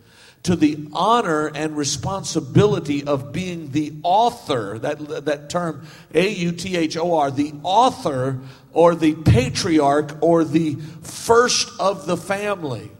to 0.44 0.54
the 0.54 0.86
honor 0.92 1.48
and 1.56 1.76
responsibility 1.76 3.02
of 3.02 3.32
being 3.32 3.72
the 3.72 3.92
author 4.04 4.78
that, 4.78 5.24
that 5.24 5.50
term 5.50 5.84
a-u-t-h-o-r 6.14 7.32
the 7.32 7.52
author 7.64 8.38
or 8.72 8.94
the 8.94 9.14
patriarch 9.14 10.16
or 10.20 10.44
the 10.44 10.76
first 11.02 11.68
of 11.80 12.06
the 12.06 12.16
family. 12.16 12.92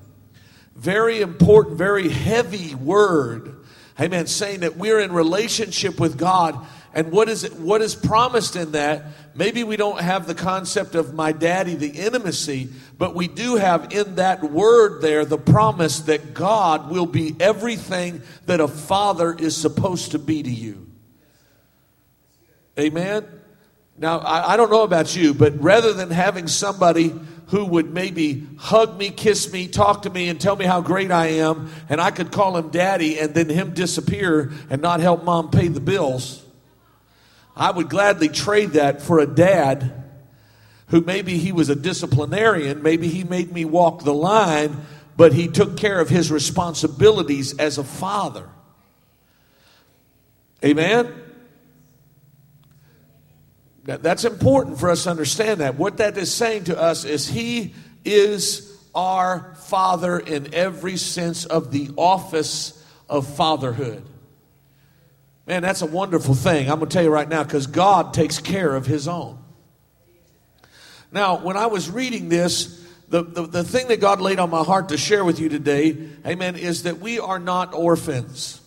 Very 0.75 1.21
important 1.21 1.79
very 1.79 2.09
heavy 2.09 2.75
word 2.75 3.56
Amen. 4.01 4.27
Saying 4.27 4.61
that 4.61 4.77
we're 4.77 5.01
in 5.01 5.13
relationship 5.13 5.99
with 5.99 6.19
God 6.19 6.67
And 6.97 7.13
what 7.13 7.29
is, 7.29 7.53
what 7.53 7.83
is 7.83 7.95
promised 7.95 8.57
in 8.57 8.73
that? 8.73 9.05
Maybe 9.35 9.65
we 9.65 9.77
don't 9.77 10.01
have 10.01 10.27
the 10.27 10.35
concept 10.35 10.95
of 10.95 11.13
my 11.13 11.31
daddy, 11.31 11.75
the 11.75 11.91
intimacy, 11.91 12.71
but 12.97 13.15
we 13.15 13.29
do 13.29 13.57
have 13.57 13.93
in 13.93 14.15
that 14.15 14.43
word 14.43 15.03
there 15.03 15.27
the 15.27 15.37
promise 15.37 16.01
that 16.01 16.33
God 16.33 16.89
will 16.89 17.05
be 17.05 17.37
everything 17.39 18.23
that 18.47 18.61
a 18.61 18.67
father 18.67 19.35
is 19.35 19.55
supposed 19.55 20.13
to 20.13 20.19
be 20.19 20.43
to 20.43 20.51
you. 20.51 20.91
Amen? 22.79 23.27
Now, 23.99 24.19
I, 24.19 24.53
I 24.53 24.57
don't 24.57 24.71
know 24.71 24.83
about 24.83 25.17
you, 25.17 25.33
but 25.33 25.61
rather 25.61 25.93
than 25.93 26.11
having 26.11 26.49
somebody 26.49 27.15
who 27.49 27.65
would 27.65 27.93
maybe 27.93 28.47
hug 28.59 28.99
me, 28.99 29.11
kiss 29.11 29.53
me, 29.53 29.69
talk 29.69 30.03
to 30.03 30.11
me, 30.11 30.29
and 30.29 30.41
tell 30.41 30.57
me 30.57 30.65
how 30.65 30.81
great 30.81 31.11
I 31.11 31.27
am, 31.27 31.71
and 31.89 32.01
I 32.01 32.11
could 32.11 32.33
call 32.33 32.57
him 32.57 32.71
daddy 32.71 33.19
and 33.19 33.35
then 33.35 33.49
him 33.49 33.73
disappear 33.73 34.53
and 34.69 34.83
not 34.83 35.01
help 35.01 35.25
mom 35.25 35.51
pay 35.51 35.69
the 35.69 35.81
bills. 35.81 36.45
I 37.57 37.71
would 37.71 37.89
gladly 37.89 38.29
trade 38.29 38.73
that 38.73 39.01
for 39.01 39.19
a 39.19 39.27
dad 39.27 40.05
who 40.89 41.01
maybe 41.01 41.39
he 41.39 41.53
was 41.53 41.69
a 41.69 41.75
disciplinarian, 41.75 42.83
maybe 42.83 43.09
he 43.09 43.25
made 43.25 43.53
me 43.53 43.65
walk 43.65 44.03
the 44.03 44.15
line, 44.15 44.85
but 45.17 45.33
he 45.33 45.49
took 45.49 45.77
care 45.77 46.01
of 46.01 46.09
his 46.09 46.31
responsibilities 46.31 47.57
as 47.59 47.79
a 47.79 47.85
father. 47.85 48.49
Amen? 50.65 51.13
That's 53.87 54.25
important 54.25 54.81
for 54.81 54.91
us 54.91 55.05
to 55.05 55.11
understand 55.11 55.61
that. 55.61 55.77
What 55.77 55.99
that 55.99 56.19
is 56.19 56.35
saying 56.35 56.65
to 56.65 56.81
us 56.81 57.05
is 57.05 57.29
He 57.29 57.73
is 58.05 58.77
our 58.95 59.55
Father 59.55 60.19
in 60.19 60.53
every 60.53 60.97
sense 60.97 61.45
of 61.45 61.71
the 61.71 61.91
office 61.97 62.85
of 63.09 63.27
fatherhood. 63.37 64.03
Man, 65.47 65.63
that's 65.63 65.83
a 65.83 65.87
wonderful 65.87 66.35
thing. 66.35 66.69
I'm 66.69 66.81
going 66.81 66.89
to 66.89 66.93
tell 66.95 67.05
you 67.05 67.11
right 67.11 67.29
now 67.29 67.45
because 67.45 67.69
God 67.69 68.13
takes 68.13 68.41
care 68.41 68.75
of 68.75 68.87
His 68.87 69.07
own. 69.07 69.39
Now, 71.13 71.39
when 71.39 71.57
I 71.57 71.67
was 71.67 71.89
reading 71.89 72.29
this, 72.29 72.85
the, 73.09 73.23
the, 73.23 73.47
the 73.47 73.65
thing 73.65 73.87
that 73.89 74.01
God 74.01 74.21
laid 74.21 74.41
on 74.41 74.51
my 74.51 74.65
heart 74.65 74.89
to 74.89 74.99
share 74.99 75.25
with 75.25 75.39
you 75.39 75.49
today, 75.49 75.97
amen, 76.27 76.57
is 76.57 76.83
that 76.83 76.99
we 76.99 77.21
are 77.21 77.39
not 77.39 77.73
orphans. 77.73 78.61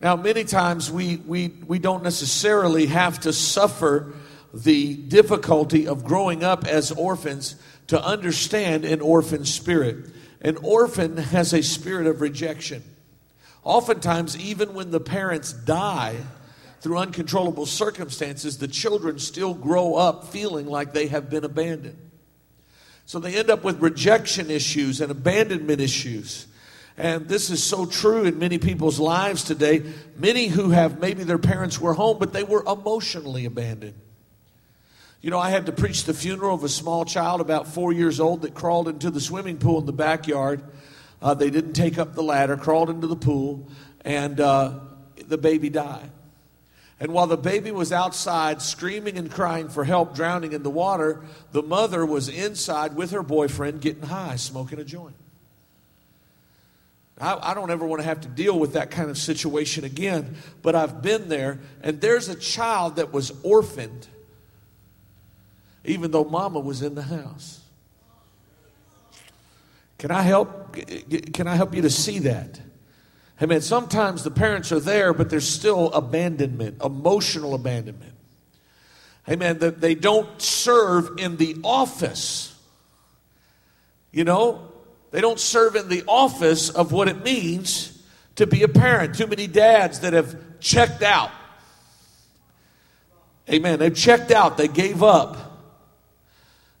Now, 0.00 0.14
many 0.14 0.44
times 0.44 0.90
we, 0.90 1.16
we, 1.16 1.48
we 1.66 1.78
don't 1.78 2.04
necessarily 2.04 2.86
have 2.86 3.20
to 3.20 3.32
suffer 3.32 4.14
the 4.54 4.94
difficulty 4.94 5.88
of 5.88 6.04
growing 6.04 6.44
up 6.44 6.66
as 6.66 6.92
orphans 6.92 7.56
to 7.88 8.02
understand 8.02 8.84
an 8.84 9.00
orphan 9.00 9.44
spirit. 9.44 10.10
An 10.40 10.56
orphan 10.58 11.16
has 11.16 11.52
a 11.52 11.62
spirit 11.62 12.06
of 12.06 12.20
rejection. 12.20 12.82
Oftentimes, 13.64 14.38
even 14.38 14.72
when 14.72 14.90
the 14.90 15.00
parents 15.00 15.52
die 15.52 16.16
through 16.80 16.98
uncontrollable 16.98 17.66
circumstances, 17.66 18.58
the 18.58 18.68
children 18.68 19.18
still 19.18 19.52
grow 19.52 19.94
up 19.94 20.28
feeling 20.28 20.66
like 20.66 20.92
they 20.92 21.08
have 21.08 21.28
been 21.28 21.44
abandoned. 21.44 21.98
So 23.04 23.18
they 23.18 23.36
end 23.36 23.50
up 23.50 23.64
with 23.64 23.80
rejection 23.80 24.50
issues 24.50 25.00
and 25.00 25.10
abandonment 25.10 25.80
issues. 25.80 26.46
And 26.98 27.28
this 27.28 27.48
is 27.48 27.62
so 27.62 27.86
true 27.86 28.24
in 28.24 28.40
many 28.40 28.58
people's 28.58 28.98
lives 28.98 29.44
today. 29.44 29.84
Many 30.16 30.48
who 30.48 30.70
have 30.70 30.98
maybe 30.98 31.22
their 31.22 31.38
parents 31.38 31.80
were 31.80 31.94
home, 31.94 32.18
but 32.18 32.32
they 32.32 32.42
were 32.42 32.64
emotionally 32.66 33.44
abandoned. 33.44 33.94
You 35.20 35.30
know, 35.30 35.38
I 35.38 35.50
had 35.50 35.66
to 35.66 35.72
preach 35.72 36.04
the 36.04 36.14
funeral 36.14 36.56
of 36.56 36.64
a 36.64 36.68
small 36.68 37.04
child 37.04 37.40
about 37.40 37.68
four 37.68 37.92
years 37.92 38.18
old 38.18 38.42
that 38.42 38.54
crawled 38.54 38.88
into 38.88 39.10
the 39.10 39.20
swimming 39.20 39.58
pool 39.58 39.78
in 39.78 39.86
the 39.86 39.92
backyard. 39.92 40.60
Uh, 41.22 41.34
they 41.34 41.50
didn't 41.50 41.74
take 41.74 41.98
up 41.98 42.14
the 42.14 42.22
ladder, 42.22 42.56
crawled 42.56 42.90
into 42.90 43.06
the 43.06 43.16
pool, 43.16 43.68
and 44.04 44.40
uh, 44.40 44.80
the 45.26 45.38
baby 45.38 45.70
died. 45.70 46.10
And 46.98 47.12
while 47.12 47.28
the 47.28 47.36
baby 47.36 47.70
was 47.70 47.92
outside 47.92 48.60
screaming 48.60 49.18
and 49.18 49.30
crying 49.30 49.68
for 49.68 49.84
help, 49.84 50.16
drowning 50.16 50.52
in 50.52 50.64
the 50.64 50.70
water, 50.70 51.20
the 51.52 51.62
mother 51.62 52.04
was 52.04 52.28
inside 52.28 52.96
with 52.96 53.12
her 53.12 53.22
boyfriend 53.22 53.80
getting 53.80 54.02
high, 54.02 54.34
smoking 54.34 54.80
a 54.80 54.84
joint. 54.84 55.14
I, 57.20 57.50
I, 57.50 57.54
don't 57.54 57.70
ever 57.70 57.84
want 57.84 58.00
to 58.00 58.06
have 58.06 58.20
to 58.22 58.28
deal 58.28 58.58
with 58.58 58.74
that 58.74 58.90
kind 58.90 59.10
of 59.10 59.18
situation 59.18 59.84
again, 59.84 60.36
but 60.62 60.74
I've 60.74 61.02
been 61.02 61.28
there, 61.28 61.60
and 61.82 62.00
there's 62.00 62.28
a 62.28 62.34
child 62.34 62.96
that 62.96 63.12
was 63.12 63.32
orphaned, 63.42 64.06
even 65.84 66.10
though 66.10 66.24
mama 66.24 66.60
was 66.60 66.82
in 66.82 66.94
the 66.94 67.02
house. 67.02 67.60
Can 69.98 70.12
I 70.12 70.22
help? 70.22 70.76
Can 71.32 71.48
I 71.48 71.56
help 71.56 71.74
you 71.74 71.82
to 71.82 71.90
see 71.90 72.20
that? 72.20 72.60
I 73.40 73.46
mean, 73.46 73.60
sometimes 73.60 74.24
the 74.24 74.30
parents 74.30 74.72
are 74.72 74.80
there, 74.80 75.12
but 75.12 75.30
there's 75.30 75.48
still 75.48 75.92
abandonment, 75.92 76.82
emotional 76.82 77.54
abandonment. 77.54 78.14
Amen. 79.28 79.58
That 79.58 79.80
they 79.80 79.94
don't 79.94 80.40
serve 80.40 81.18
in 81.18 81.36
the 81.36 81.56
office. 81.62 82.54
You 84.10 84.24
know, 84.24 84.72
they 85.10 85.20
don't 85.20 85.40
serve 85.40 85.76
in 85.76 85.88
the 85.88 86.04
office 86.06 86.70
of 86.70 86.92
what 86.92 87.08
it 87.08 87.24
means 87.24 88.02
to 88.36 88.46
be 88.46 88.62
a 88.62 88.68
parent. 88.68 89.16
Too 89.16 89.26
many 89.26 89.46
dads 89.46 90.00
that 90.00 90.12
have 90.12 90.60
checked 90.60 91.02
out. 91.02 91.30
Amen. 93.50 93.78
They've 93.78 93.94
checked 93.94 94.30
out. 94.30 94.56
They 94.58 94.68
gave 94.68 95.02
up. 95.02 95.36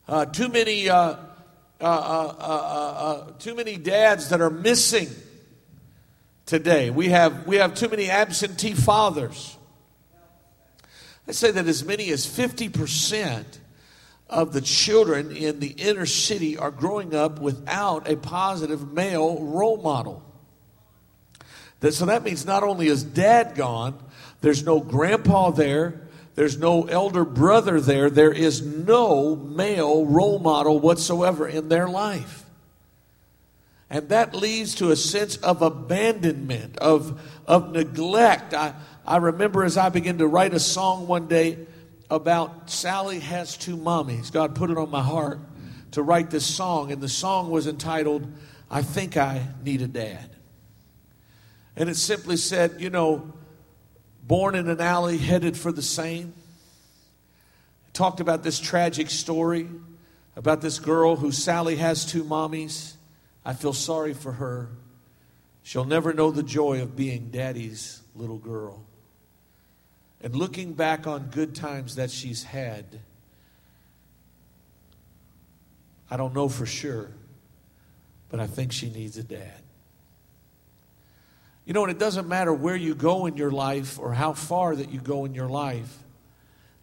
Uh, 0.06 0.26
too 0.26 0.48
many, 0.48 0.88
uh, 0.88 0.96
uh, 0.96 1.16
uh, 1.80 2.34
uh, 2.38 2.42
uh 2.42 3.32
too 3.38 3.54
many 3.54 3.76
dads 3.76 4.28
that 4.28 4.40
are 4.40 4.50
missing 4.50 5.08
today. 6.46 6.90
We 6.90 7.08
have 7.08 7.46
we 7.46 7.56
have 7.56 7.74
too 7.74 7.88
many 7.88 8.10
absentee 8.10 8.72
fathers. 8.72 9.56
I 11.26 11.32
say 11.32 11.50
that 11.50 11.66
as 11.66 11.84
many 11.84 12.10
as 12.10 12.24
fifty 12.24 12.68
percent 12.68 13.60
of 14.28 14.52
the 14.52 14.60
children 14.60 15.34
in 15.34 15.60
the 15.60 15.70
inner 15.70 16.06
city 16.06 16.56
are 16.56 16.70
growing 16.70 17.14
up 17.14 17.40
without 17.40 18.08
a 18.08 18.16
positive 18.16 18.92
male 18.92 19.42
role 19.42 19.78
model. 19.78 20.22
That, 21.80 21.94
so 21.94 22.06
that 22.06 22.24
means 22.24 22.44
not 22.44 22.62
only 22.62 22.88
is 22.88 23.02
dad 23.02 23.54
gone, 23.54 23.98
there's 24.40 24.64
no 24.64 24.80
grandpa 24.80 25.50
there, 25.50 26.08
there's 26.34 26.58
no 26.58 26.84
elder 26.84 27.24
brother 27.24 27.80
there, 27.80 28.10
there 28.10 28.32
is 28.32 28.62
no 28.62 29.34
male 29.34 30.04
role 30.04 30.38
model 30.38 30.78
whatsoever 30.78 31.48
in 31.48 31.68
their 31.68 31.88
life. 31.88 32.44
And 33.90 34.10
that 34.10 34.34
leads 34.34 34.74
to 34.76 34.90
a 34.90 34.96
sense 34.96 35.36
of 35.38 35.62
abandonment, 35.62 36.76
of, 36.76 37.20
of 37.46 37.72
neglect. 37.72 38.52
I, 38.52 38.74
I 39.06 39.16
remember 39.16 39.64
as 39.64 39.78
I 39.78 39.88
began 39.88 40.18
to 40.18 40.26
write 40.26 40.52
a 40.52 40.60
song 40.60 41.06
one 41.06 41.26
day, 41.26 41.66
about 42.10 42.70
Sally 42.70 43.20
has 43.20 43.56
two 43.56 43.76
mommies. 43.76 44.32
God 44.32 44.54
put 44.54 44.70
it 44.70 44.78
on 44.78 44.90
my 44.90 45.02
heart 45.02 45.40
to 45.92 46.02
write 46.02 46.30
this 46.30 46.46
song, 46.46 46.92
and 46.92 47.00
the 47.00 47.08
song 47.08 47.50
was 47.50 47.66
entitled, 47.66 48.26
I 48.70 48.82
Think 48.82 49.16
I 49.16 49.46
Need 49.64 49.82
a 49.82 49.88
Dad. 49.88 50.30
And 51.76 51.88
it 51.88 51.96
simply 51.96 52.36
said, 52.36 52.76
you 52.80 52.90
know, 52.90 53.32
born 54.22 54.54
in 54.54 54.68
an 54.68 54.80
alley, 54.80 55.18
headed 55.18 55.56
for 55.56 55.72
the 55.72 55.82
same. 55.82 56.34
Talked 57.92 58.20
about 58.20 58.42
this 58.42 58.58
tragic 58.60 59.10
story 59.10 59.68
about 60.38 60.60
this 60.60 60.78
girl 60.78 61.16
who 61.16 61.32
Sally 61.32 61.74
has 61.76 62.06
two 62.06 62.22
mommies. 62.22 62.94
I 63.44 63.54
feel 63.54 63.72
sorry 63.72 64.14
for 64.14 64.32
her. 64.32 64.68
She'll 65.64 65.84
never 65.84 66.12
know 66.12 66.30
the 66.30 66.44
joy 66.44 66.80
of 66.80 66.94
being 66.94 67.30
daddy's 67.30 68.00
little 68.14 68.38
girl. 68.38 68.84
And 70.20 70.34
looking 70.34 70.72
back 70.72 71.06
on 71.06 71.26
good 71.26 71.54
times 71.54 71.96
that 71.96 72.10
she's 72.10 72.42
had, 72.42 72.84
I 76.10 76.16
don't 76.16 76.34
know 76.34 76.48
for 76.48 76.66
sure, 76.66 77.10
but 78.28 78.40
I 78.40 78.46
think 78.46 78.72
she 78.72 78.90
needs 78.90 79.16
a 79.16 79.22
dad. 79.22 79.62
You 81.66 81.74
know, 81.74 81.82
and 81.82 81.90
it 81.90 81.98
doesn't 81.98 82.26
matter 82.26 82.52
where 82.52 82.76
you 82.76 82.94
go 82.94 83.26
in 83.26 83.36
your 83.36 83.50
life 83.50 83.98
or 83.98 84.12
how 84.14 84.32
far 84.32 84.74
that 84.74 84.90
you 84.90 85.00
go 85.00 85.24
in 85.24 85.34
your 85.34 85.50
life, 85.50 85.98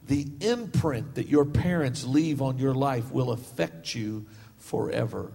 the 0.07 0.27
imprint 0.41 1.15
that 1.15 1.27
your 1.27 1.43
parents 1.43 2.03
leave 2.03 2.41
on 2.41 2.59
your 2.59 2.75
life 2.75 3.11
will 3.11 3.31
affect 3.31 3.95
you 3.95 4.27
forever. 4.59 5.31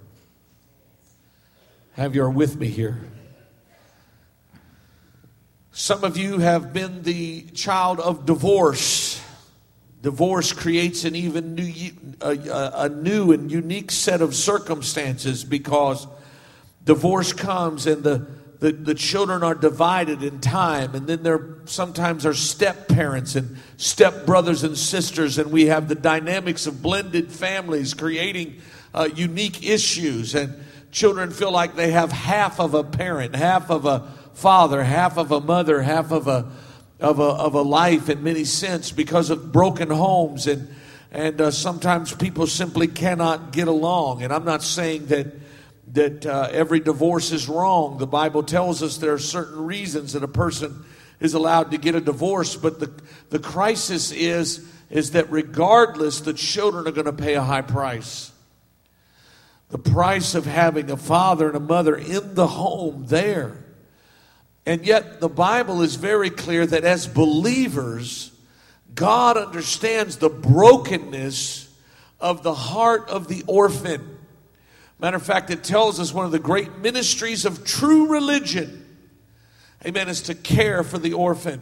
Have 1.95 2.15
you 2.15 2.23
are 2.23 2.31
with 2.31 2.57
me 2.57 2.69
here? 2.69 3.01
Some 5.73 6.03
of 6.03 6.17
you 6.17 6.39
have 6.39 6.73
been 6.73 7.03
the 7.05 7.43
child 7.43 8.01
of 8.01 8.27
divorce. 8.27 9.23
Divorce 10.03 10.53
creates 10.53 11.05
an 11.05 11.15
even 11.15 11.55
new, 11.55 11.73
a, 12.21 12.71
a 12.75 12.89
new 12.89 13.33
and 13.33 13.53
unique 13.53 13.93
set 13.93 14.21
of 14.21 14.35
circumstances 14.35 15.45
because 15.45 16.09
divorce 16.85 17.33
comes 17.33 17.87
and 17.87 18.03
the, 18.03 18.27
the, 18.59 18.73
the 18.73 18.95
children 18.95 19.45
are 19.45 19.55
divided 19.55 20.25
in 20.25 20.41
time, 20.41 20.95
and 20.95 21.07
then 21.07 21.23
there 21.23 21.59
sometimes 21.67 22.27
are 22.27 22.35
step 22.35 22.89
parents 22.89 23.37
and 23.37 23.57
step 23.77 24.27
brothers 24.27 24.65
and 24.65 24.77
sisters, 24.77 25.39
and 25.39 25.53
we 25.53 25.67
have 25.67 25.89
the 25.89 25.95
dynamics 25.95 26.67
of 26.67 26.83
blended 26.83 27.31
families 27.31 27.95
creating 27.95 28.61
uh, 28.93 29.09
unique 29.15 29.65
issues, 29.65 30.35
and 30.35 30.53
children 30.91 31.31
feel 31.31 31.53
like 31.53 31.77
they 31.77 31.93
have 31.93 32.11
half 32.11 32.59
of 32.59 32.75
a 32.75 32.83
parent, 32.83 33.37
half 33.37 33.71
of 33.71 33.87
a 33.87 34.09
father, 34.35 34.83
half 34.83 35.17
of 35.17 35.31
a 35.33 35.41
mother, 35.41 35.83
half 35.83 36.13
of 36.13 36.27
a, 36.29 36.51
of 36.99 37.19
a, 37.19 37.23
of 37.23 37.55
a 37.55 37.63
life 37.63 38.09
in 38.09 38.23
many 38.23 38.45
sense 38.45 38.93
because 38.93 39.31
of 39.31 39.53
broken 39.53 39.91
homes 39.91 40.47
and 40.47 40.69
and 41.13 41.41
uh, 41.41 41.51
sometimes 41.51 42.15
people 42.15 42.47
simply 42.47 42.87
cannot 42.87 43.51
get 43.53 43.67
along. 43.67 44.23
And 44.23 44.33
I'm 44.33 44.45
not 44.45 44.63
saying 44.63 45.07
that 45.07 45.27
that 45.93 46.25
uh, 46.25 46.49
every 46.53 46.79
divorce 46.79 47.33
is 47.33 47.49
wrong. 47.49 47.99
The 47.99 48.07
Bible 48.07 48.45
tells 48.45 48.81
us 48.81 48.99
there 48.99 49.13
are 49.13 49.19
certain 49.19 49.67
reasons 49.67 50.13
that 50.13 50.23
a 50.23 50.29
person 50.29 50.85
is 51.19 51.35
allowed 51.35 51.73
to 51.73 51.79
get 51.79 51.97
a 51.97 52.01
divorce, 52.01 52.55
but 52.55 52.79
the 52.79 52.93
the 53.31 53.41
crisis 53.41 54.13
is 54.13 54.65
is 54.89 55.13
that 55.13 55.31
regardless, 55.31 56.21
the 56.21 56.33
children 56.33 56.87
are 56.87 56.93
going 56.93 57.07
to 57.07 57.13
pay 57.13 57.35
a 57.35 57.43
high 57.43 57.63
price. 57.63 58.33
The 59.71 59.79
price 59.79 60.35
of 60.35 60.47
having 60.47 60.91
a 60.91 60.97
father 60.97 61.47
and 61.47 61.57
a 61.57 61.61
mother 61.61 61.97
in 61.97 62.35
the 62.35 62.47
home 62.47 63.07
there. 63.07 63.57
And 64.67 64.87
yet, 64.87 65.21
the 65.21 65.29
Bible 65.29 65.83
is 65.83 65.97
very 65.97 66.31
clear 66.31 66.67
that 66.67 66.85
as 66.85 67.07
believers, 67.07 68.31
God 68.95 69.37
understands 69.37 70.17
the 70.17 70.29
brokenness 70.29 71.75
of 72.21 72.43
the 72.43 72.55
heart 72.55 73.09
of 73.09 73.29
the 73.29 73.43
orphan. 73.47 74.19
Matter 74.99 75.17
of 75.17 75.23
fact, 75.23 75.51
it 75.51 75.65
tells 75.65 75.99
us 75.99 76.13
one 76.13 76.27
of 76.27 76.33
the 76.33 76.39
great 76.39 76.79
ministries 76.79 77.47
of 77.47 77.65
true 77.65 78.09
religion, 78.09 78.85
amen, 79.85 80.09
is 80.09 80.23
to 80.23 80.35
care 80.35 80.83
for 80.83 80.99
the 80.99 81.15
orphan. 81.15 81.61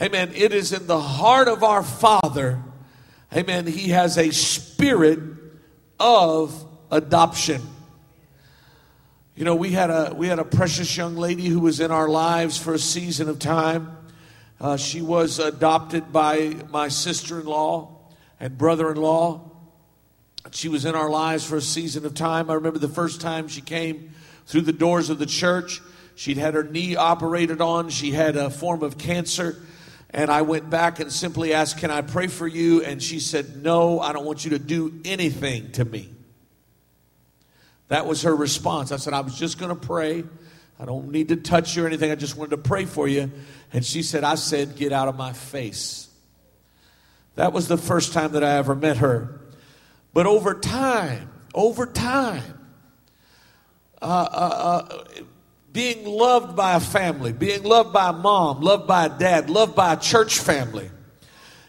Amen. 0.00 0.32
It 0.34 0.52
is 0.52 0.72
in 0.72 0.86
the 0.86 1.00
heart 1.00 1.48
of 1.48 1.62
our 1.62 1.82
Father. 1.82 2.62
Amen. 3.34 3.66
He 3.66 3.90
has 3.90 4.18
a 4.18 4.30
spirit 4.30 5.20
of 6.00 6.66
adoption. 6.90 7.62
You 9.34 9.46
know, 9.46 9.54
we 9.54 9.70
had 9.70 9.88
a 9.88 10.12
we 10.14 10.28
had 10.28 10.38
a 10.38 10.44
precious 10.44 10.94
young 10.94 11.16
lady 11.16 11.46
who 11.46 11.60
was 11.60 11.80
in 11.80 11.90
our 11.90 12.06
lives 12.06 12.58
for 12.58 12.74
a 12.74 12.78
season 12.78 13.30
of 13.30 13.38
time. 13.38 13.96
Uh, 14.60 14.76
she 14.76 15.00
was 15.00 15.38
adopted 15.38 16.12
by 16.12 16.54
my 16.68 16.88
sister-in-law 16.88 17.96
and 18.38 18.58
brother-in-law. 18.58 19.50
She 20.50 20.68
was 20.68 20.84
in 20.84 20.94
our 20.94 21.08
lives 21.08 21.46
for 21.46 21.56
a 21.56 21.62
season 21.62 22.04
of 22.04 22.12
time. 22.12 22.50
I 22.50 22.54
remember 22.54 22.78
the 22.78 22.88
first 22.88 23.22
time 23.22 23.48
she 23.48 23.62
came 23.62 24.12
through 24.46 24.62
the 24.62 24.72
doors 24.72 25.08
of 25.08 25.18
the 25.18 25.24
church. 25.24 25.80
She'd 26.14 26.36
had 26.36 26.52
her 26.52 26.64
knee 26.64 26.94
operated 26.94 27.62
on. 27.62 27.88
She 27.88 28.10
had 28.10 28.36
a 28.36 28.50
form 28.50 28.82
of 28.82 28.98
cancer. 28.98 29.56
And 30.10 30.30
I 30.30 30.42
went 30.42 30.68
back 30.68 31.00
and 31.00 31.10
simply 31.10 31.54
asked, 31.54 31.78
Can 31.78 31.90
I 31.90 32.02
pray 32.02 32.26
for 32.26 32.46
you? 32.46 32.84
And 32.84 33.02
she 33.02 33.18
said, 33.18 33.64
No, 33.64 33.98
I 33.98 34.12
don't 34.12 34.26
want 34.26 34.44
you 34.44 34.50
to 34.50 34.58
do 34.58 35.00
anything 35.06 35.72
to 35.72 35.86
me. 35.86 36.10
That 37.88 38.06
was 38.06 38.22
her 38.22 38.34
response. 38.34 38.92
I 38.92 38.96
said, 38.96 39.12
I 39.12 39.20
was 39.20 39.38
just 39.38 39.58
going 39.58 39.68
to 39.68 39.86
pray. 39.86 40.24
I 40.78 40.84
don't 40.84 41.10
need 41.10 41.28
to 41.28 41.36
touch 41.36 41.76
you 41.76 41.84
or 41.84 41.86
anything. 41.86 42.10
I 42.10 42.14
just 42.14 42.36
wanted 42.36 42.50
to 42.50 42.58
pray 42.58 42.86
for 42.86 43.06
you. 43.06 43.30
And 43.72 43.84
she 43.84 44.02
said, 44.02 44.24
I 44.24 44.34
said, 44.36 44.76
Get 44.76 44.92
out 44.92 45.08
of 45.08 45.16
my 45.16 45.32
face. 45.32 46.08
That 47.34 47.52
was 47.52 47.68
the 47.68 47.76
first 47.76 48.12
time 48.12 48.32
that 48.32 48.44
I 48.44 48.56
ever 48.56 48.74
met 48.74 48.98
her. 48.98 49.40
But 50.12 50.26
over 50.26 50.54
time, 50.54 51.30
over 51.54 51.86
time, 51.86 52.58
uh, 54.00 54.04
uh, 54.04 54.86
uh, 54.88 55.04
being 55.72 56.04
loved 56.04 56.54
by 56.56 56.74
a 56.74 56.80
family, 56.80 57.32
being 57.32 57.62
loved 57.62 57.92
by 57.92 58.10
a 58.10 58.12
mom, 58.12 58.60
loved 58.60 58.86
by 58.86 59.06
a 59.06 59.08
dad, 59.08 59.48
loved 59.48 59.74
by 59.74 59.94
a 59.94 59.96
church 59.96 60.38
family. 60.38 60.90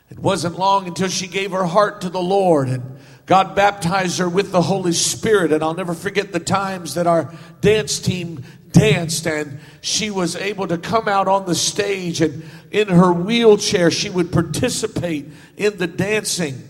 It 0.09 0.19
wasn't 0.19 0.59
long 0.59 0.87
until 0.87 1.07
she 1.07 1.27
gave 1.27 1.51
her 1.51 1.65
heart 1.65 2.01
to 2.01 2.09
the 2.09 2.21
Lord 2.21 2.67
and 2.67 2.97
God 3.25 3.55
baptized 3.55 4.19
her 4.19 4.27
with 4.27 4.51
the 4.51 4.61
Holy 4.61 4.91
Spirit. 4.91 5.51
And 5.51 5.63
I'll 5.63 5.73
never 5.73 5.93
forget 5.93 6.31
the 6.31 6.39
times 6.39 6.95
that 6.95 7.07
our 7.07 7.33
dance 7.61 7.99
team 7.99 8.43
danced 8.71 9.27
and 9.27 9.59
she 9.81 10.09
was 10.09 10.35
able 10.35 10.67
to 10.67 10.77
come 10.77 11.07
out 11.07 11.27
on 11.27 11.45
the 11.45 11.53
stage 11.53 12.21
and 12.21 12.43
in 12.71 12.87
her 12.87 13.13
wheelchair 13.13 13.91
she 13.91 14.09
would 14.09 14.31
participate 14.31 15.27
in 15.57 15.77
the 15.77 15.85
dancing 15.85 16.61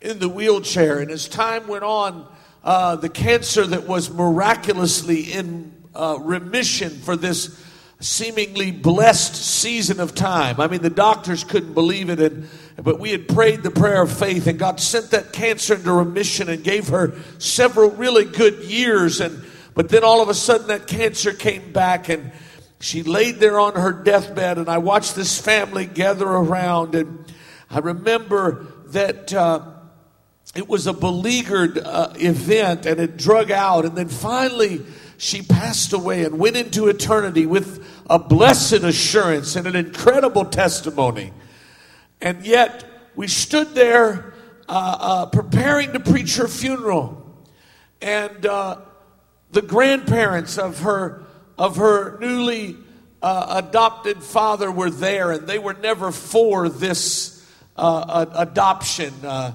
in 0.00 0.18
the 0.18 0.28
wheelchair. 0.28 1.00
And 1.00 1.10
as 1.10 1.28
time 1.28 1.66
went 1.66 1.84
on, 1.84 2.26
uh, 2.64 2.96
the 2.96 3.08
cancer 3.08 3.66
that 3.66 3.86
was 3.86 4.10
miraculously 4.10 5.32
in 5.32 5.72
uh, 5.94 6.18
remission 6.20 6.90
for 6.90 7.16
this 7.16 7.62
seemingly 8.00 8.70
blessed 8.70 9.34
season 9.34 10.00
of 10.00 10.14
time. 10.14 10.60
I 10.60 10.66
mean, 10.66 10.82
the 10.82 10.90
doctors 10.90 11.44
couldn't 11.44 11.72
believe 11.72 12.10
it, 12.10 12.20
and, 12.20 12.48
but 12.82 12.98
we 13.00 13.10
had 13.10 13.26
prayed 13.28 13.62
the 13.62 13.70
prayer 13.70 14.02
of 14.02 14.12
faith, 14.12 14.46
and 14.46 14.58
God 14.58 14.80
sent 14.80 15.10
that 15.12 15.32
cancer 15.32 15.74
into 15.74 15.92
remission 15.92 16.48
and 16.48 16.62
gave 16.62 16.88
her 16.88 17.14
several 17.38 17.90
really 17.90 18.24
good 18.24 18.64
years. 18.64 19.20
And 19.20 19.44
but 19.74 19.88
then 19.88 20.04
all 20.04 20.22
of 20.22 20.28
a 20.28 20.34
sudden, 20.34 20.68
that 20.68 20.86
cancer 20.86 21.32
came 21.32 21.72
back, 21.72 22.08
and 22.08 22.32
she 22.80 23.02
laid 23.02 23.36
there 23.36 23.58
on 23.58 23.74
her 23.74 23.92
deathbed, 23.92 24.58
and 24.58 24.68
I 24.68 24.78
watched 24.78 25.14
this 25.14 25.40
family 25.40 25.86
gather 25.86 26.26
around, 26.26 26.94
and 26.94 27.24
I 27.70 27.78
remember 27.78 28.66
that. 28.88 29.32
Uh, 29.32 29.72
it 30.54 30.68
was 30.68 30.86
a 30.86 30.94
beleaguered 30.94 31.76
uh, 31.76 32.14
event 32.16 32.86
and 32.86 32.98
it 32.98 33.18
drug 33.18 33.50
out 33.50 33.84
and 33.84 33.94
then 33.94 34.08
finally 34.08 34.80
she 35.18 35.42
passed 35.42 35.92
away 35.92 36.24
and 36.24 36.38
went 36.38 36.56
into 36.56 36.88
eternity 36.88 37.44
with 37.44 37.86
a 38.08 38.18
blessed 38.18 38.72
assurance 38.84 39.54
and 39.56 39.66
an 39.66 39.76
incredible 39.76 40.44
testimony. 40.44 41.32
And 42.20 42.46
yet, 42.46 42.84
we 43.14 43.28
stood 43.28 43.74
there 43.74 44.34
uh, 44.68 44.96
uh, 45.00 45.26
preparing 45.26 45.92
to 45.92 46.00
preach 46.00 46.36
her 46.36 46.48
funeral. 46.48 47.22
And 48.00 48.44
uh, 48.44 48.78
the 49.52 49.62
grandparents 49.62 50.58
of 50.58 50.80
her, 50.80 51.24
of 51.56 51.76
her 51.76 52.18
newly 52.18 52.76
uh, 53.22 53.62
adopted 53.64 54.22
father 54.22 54.70
were 54.70 54.90
there, 54.90 55.32
and 55.32 55.46
they 55.46 55.58
were 55.58 55.74
never 55.74 56.10
for 56.10 56.68
this 56.68 57.46
uh, 57.76 58.26
adoption. 58.34 59.14
Uh, 59.22 59.52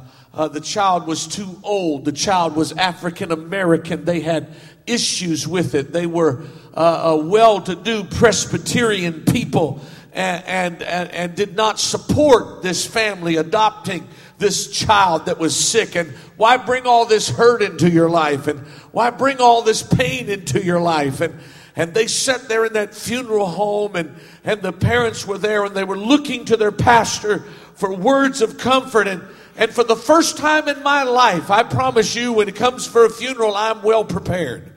the 0.48 0.62
child 0.62 1.08
was 1.08 1.28
too 1.28 1.60
old. 1.64 2.06
The 2.06 2.12
child 2.14 2.56
was 2.56 2.72
African 2.72 3.32
American. 3.32 4.06
They 4.06 4.22
had 4.22 4.56
issues 4.88 5.48
with 5.48 5.76
it. 5.76 5.92
They 5.92 6.08
were 6.08 6.46
well 6.74 7.62
to 7.62 7.76
do 7.76 8.06
Presbyterian 8.06 9.26
people 9.26 9.82
and, 10.14 10.82
and, 10.84 11.12
and, 11.12 11.36
did 11.36 11.56
not 11.56 11.80
support 11.80 12.62
this 12.62 12.86
family 12.86 13.38
adopting 13.38 14.08
this 14.38 14.70
child 14.70 15.28
that 15.28 15.38
was 15.38 15.56
sick. 15.56 15.96
And 15.96 16.10
why 16.36 16.58
bring 16.58 16.86
all 16.86 17.06
this 17.06 17.30
hurt 17.30 17.62
into 17.62 17.90
your 17.90 18.10
life? 18.10 18.48
And 18.48 18.60
why 18.92 19.10
bring 19.12 19.40
all 19.40 19.62
this 19.62 19.84
pain 19.84 20.30
into 20.30 20.64
your 20.64 20.82
life? 20.82 21.22
And, 21.22 21.40
and 21.76 21.94
they 21.94 22.08
sat 22.08 22.50
there 22.50 22.66
in 22.66 22.74
that 22.74 22.94
funeral 22.94 23.46
home 23.46 23.96
and, 23.96 24.16
and 24.44 24.62
the 24.62 24.74
parents 24.74 25.26
were 25.26 25.38
there 25.38 25.64
and 25.64 25.76
they 25.76 25.86
were 25.86 25.98
looking 25.98 26.46
to 26.46 26.58
their 26.58 26.74
pastor 26.74 27.46
for 27.76 27.96
words 27.96 28.42
of 28.42 28.58
comfort 28.58 29.08
and 29.08 29.24
and 29.56 29.72
for 29.72 29.84
the 29.84 29.96
first 29.96 30.38
time 30.38 30.68
in 30.68 30.82
my 30.82 31.04
life, 31.04 31.52
I 31.52 31.64
promise 31.64 32.16
you, 32.16 32.34
when 32.34 32.48
it 32.48 32.56
comes 32.56 32.88
for 32.88 33.06
a 33.06 33.10
funeral, 33.10 33.54
I'm 33.56 33.84
well 33.84 34.06
prepared. 34.06 34.72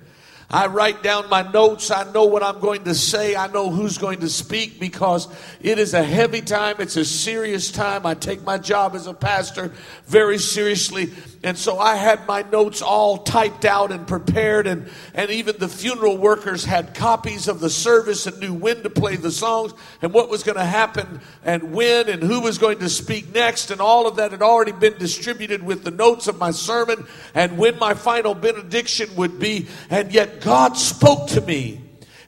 I 0.50 0.66
write 0.66 1.02
down 1.02 1.28
my 1.28 1.42
notes. 1.42 1.90
I 1.90 2.11
know 2.12 2.24
what 2.26 2.42
I'm 2.42 2.61
going 2.61 2.85
to 2.85 2.94
say. 2.94 3.35
I 3.35 3.46
know 3.48 3.70
who's 3.70 3.98
going 3.98 4.20
to 4.20 4.28
speak 4.28 4.78
because 4.78 5.28
it 5.61 5.78
is 5.78 5.94
a 5.94 6.02
heavy 6.02 6.40
time. 6.40 6.76
It's 6.78 6.96
a 6.96 7.04
serious 7.04 7.70
time. 7.72 8.07
I 8.07 8.14
take 8.14 8.42
my 8.42 8.59
job 8.59 8.94
as 8.94 9.07
a 9.07 9.14
pastor 9.14 9.72
very 10.07 10.38
seriously. 10.38 11.12
And 11.42 11.59
so 11.59 11.78
I 11.78 11.96
had 11.96 12.26
my 12.26 12.42
notes 12.42 12.80
all 12.80 13.18
typed 13.18 13.66
out 13.66 13.92
and 13.92 14.07
prepared, 14.07 14.66
and, 14.66 14.88
and 15.12 15.30
even 15.30 15.57
the 15.59 15.68
funeral 15.68 16.16
workers 16.16 16.64
had 16.64 16.94
copies 16.94 17.48
of 17.48 17.61
the 17.61 17.68
service 17.68 18.26
and 18.26 18.40
knew 18.40 18.54
when 18.54 18.83
to 18.83 18.90
play 18.90 19.16
the 19.16 19.30
songs 19.30 19.74
and 20.00 20.12
what 20.12 20.30
was 20.30 20.42
going 20.42 20.57
to 20.57 20.64
happen 20.64 21.20
and 21.44 21.74
when 21.74 22.09
and 22.09 22.22
who 22.22 22.40
was 22.40 22.57
going 22.57 22.78
to 22.78 22.88
speak 22.88 23.35
next. 23.35 23.70
And 23.70 23.80
all 23.80 24.07
of 24.07 24.16
that 24.16 24.30
had 24.30 24.40
already 24.40 24.72
been 24.72 24.96
distributed 24.98 25.62
with 25.62 25.85
the 25.85 25.90
notes 25.90 26.28
of 26.28 26.38
my 26.38 26.50
sermon 26.50 27.07
and 27.35 27.59
when 27.59 27.78
my 27.78 27.92
final 27.92 28.35
benediction 28.35 29.14
would 29.16 29.38
be. 29.38 29.68
And 29.90 30.12
God 30.40 30.77
spoke 30.77 31.29
to 31.31 31.40
me 31.40 31.81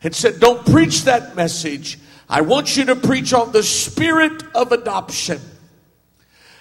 and 0.02 0.14
said, 0.14 0.40
Don't 0.40 0.64
preach 0.66 1.04
that 1.04 1.36
message. 1.36 1.98
I 2.28 2.40
want 2.40 2.76
you 2.76 2.86
to 2.86 2.96
preach 2.96 3.32
on 3.32 3.52
the 3.52 3.62
spirit 3.62 4.42
of 4.54 4.72
adoption. 4.72 5.40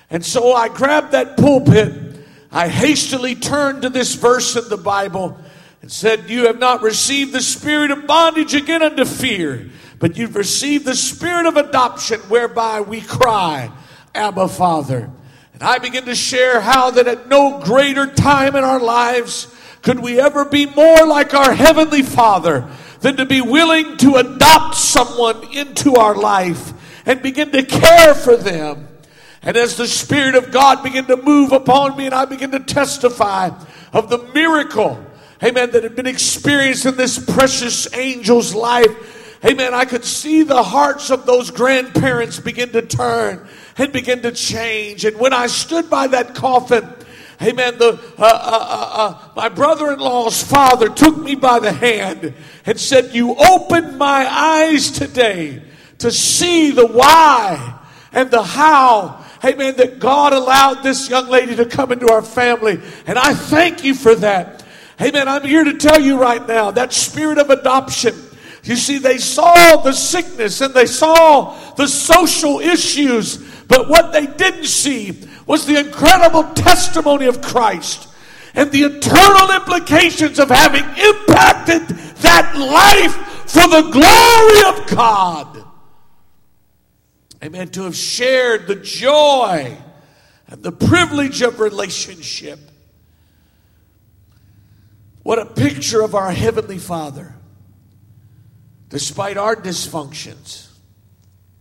And 0.09 0.23
so 0.23 0.53
I 0.53 0.69
grabbed 0.69 1.11
that 1.11 1.37
pulpit 1.37 2.05
I 2.55 2.69
hastily 2.69 3.35
turned 3.35 3.81
to 3.81 3.89
this 3.89 4.15
verse 4.15 4.55
in 4.55 4.69
the 4.69 4.77
Bible 4.77 5.37
and 5.81 5.91
said, 5.91 6.29
You 6.29 6.47
have 6.47 6.57
not 6.57 6.81
received 6.83 7.33
the 7.33 7.41
spirit 7.41 7.91
of 7.91 8.07
bondage 8.07 8.53
again 8.53 8.81
unto 8.81 9.03
fear, 9.03 9.69
but 9.99 10.17
you've 10.17 10.37
received 10.37 10.85
the 10.85 10.95
spirit 10.95 11.47
of 11.47 11.57
adoption 11.57 12.21
whereby 12.21 12.79
we 12.79 13.01
cry, 13.01 13.69
Abba, 14.15 14.47
Father. 14.47 15.11
And 15.53 15.63
I 15.63 15.79
begin 15.79 16.05
to 16.05 16.15
share 16.15 16.61
how 16.61 16.91
that 16.91 17.09
at 17.09 17.27
no 17.27 17.59
greater 17.59 18.07
time 18.07 18.55
in 18.55 18.63
our 18.63 18.79
lives 18.79 19.53
could 19.85 20.01
we 20.01 20.19
ever 20.19 20.43
be 20.43 20.65
more 20.65 21.07
like 21.07 21.33
our 21.33 21.53
Heavenly 21.53 22.01
Father 22.01 22.67
than 22.99 23.15
to 23.15 23.25
be 23.25 23.39
willing 23.39 23.95
to 23.97 24.15
adopt 24.15 24.75
someone 24.75 25.55
into 25.55 25.95
our 25.95 26.15
life 26.15 26.73
and 27.05 27.21
begin 27.21 27.51
to 27.51 27.63
care 27.63 28.13
for 28.13 28.35
them 28.35 28.89
and 29.45 29.55
as 29.55 29.77
the 29.77 29.87
Spirit 29.87 30.33
of 30.33 30.51
God 30.51 30.81
began 30.81 31.05
to 31.05 31.17
move 31.17 31.51
upon 31.51 31.95
me 31.95 32.07
and 32.07 32.15
I 32.15 32.25
began 32.25 32.49
to 32.51 32.59
testify 32.59 33.51
of 33.93 34.09
the 34.09 34.17
miracle, 34.33 35.05
amen, 35.41 35.69
that 35.71 35.83
had 35.83 35.95
been 35.95 36.07
experienced 36.07 36.87
in 36.87 36.97
this 36.97 37.23
precious 37.23 37.85
angel's 37.93 38.53
life, 38.53 39.13
Amen. 39.45 39.75
I 39.75 39.85
could 39.85 40.03
see 40.03 40.41
the 40.41 40.63
hearts 40.63 41.11
of 41.11 41.27
those 41.27 41.51
grandparents 41.51 42.39
begin 42.39 42.69
to 42.69 42.81
turn 42.81 43.47
and 43.77 43.93
begin 43.93 44.23
to 44.23 44.31
change. 44.31 45.05
And 45.05 45.19
when 45.19 45.33
I 45.33 45.45
stood 45.45 45.87
by 45.87 46.07
that 46.07 46.33
coffin, 46.33 46.94
Amen. 47.41 47.77
The, 47.77 47.99
uh, 48.17 48.21
uh, 48.21 48.21
uh, 48.21 48.89
uh 48.93 49.29
my 49.35 49.49
brother 49.49 49.91
in 49.91 49.99
law's 49.99 50.41
father 50.41 50.89
took 50.89 51.17
me 51.17 51.35
by 51.35 51.59
the 51.59 51.71
hand 51.71 52.33
and 52.65 52.79
said, 52.79 53.13
You 53.13 53.35
opened 53.35 53.97
my 53.97 54.25
eyes 54.25 54.91
today 54.91 55.61
to 55.99 56.11
see 56.11 56.71
the 56.71 56.87
why 56.87 57.79
and 58.11 58.31
the 58.31 58.43
how. 58.43 59.23
Amen. 59.43 59.75
That 59.75 59.99
God 59.99 60.33
allowed 60.33 60.81
this 60.81 61.09
young 61.09 61.27
lady 61.27 61.55
to 61.57 61.65
come 61.65 61.91
into 61.91 62.11
our 62.11 62.21
family. 62.21 62.79
And 63.05 63.19
I 63.19 63.33
thank 63.33 63.83
you 63.83 63.93
for 63.93 64.15
that. 64.15 64.63
Amen. 65.01 65.27
I'm 65.27 65.43
here 65.43 65.63
to 65.63 65.77
tell 65.77 65.99
you 65.99 66.17
right 66.17 66.45
now 66.47 66.71
that 66.71 66.93
spirit 66.93 67.37
of 67.37 67.49
adoption. 67.49 68.15
You 68.63 68.75
see, 68.75 68.97
they 68.97 69.19
saw 69.19 69.77
the 69.77 69.91
sickness 69.91 70.61
and 70.61 70.73
they 70.73 70.87
saw 70.87 71.55
the 71.73 71.87
social 71.87 72.59
issues, 72.59 73.37
but 73.67 73.89
what 73.89 74.11
they 74.11 74.25
didn't 74.25 74.65
see 74.65 75.11
was 75.45 75.65
the 75.65 75.79
incredible 75.79 76.43
testimony 76.53 77.25
of 77.25 77.41
Christ 77.41 78.07
and 78.53 78.71
the 78.71 78.83
eternal 78.83 79.51
implications 79.55 80.39
of 80.39 80.49
having 80.49 80.83
impacted 80.83 81.87
that 82.21 82.55
life 82.57 83.15
for 83.49 83.67
the 83.67 83.89
glory 83.91 84.79
of 84.79 84.95
God. 84.95 85.63
Amen. 87.43 87.69
To 87.69 87.83
have 87.83 87.95
shared 87.95 88.67
the 88.67 88.75
joy 88.75 89.77
and 90.47 90.63
the 90.63 90.71
privilege 90.71 91.41
of 91.41 91.59
relationship. 91.59 92.59
What 95.21 95.39
a 95.39 95.45
picture 95.45 96.01
of 96.01 96.15
our 96.15 96.31
Heavenly 96.31 96.77
Father. 96.77 97.35
Despite 98.89 99.37
our 99.37 99.55
dysfunctions, 99.55 100.69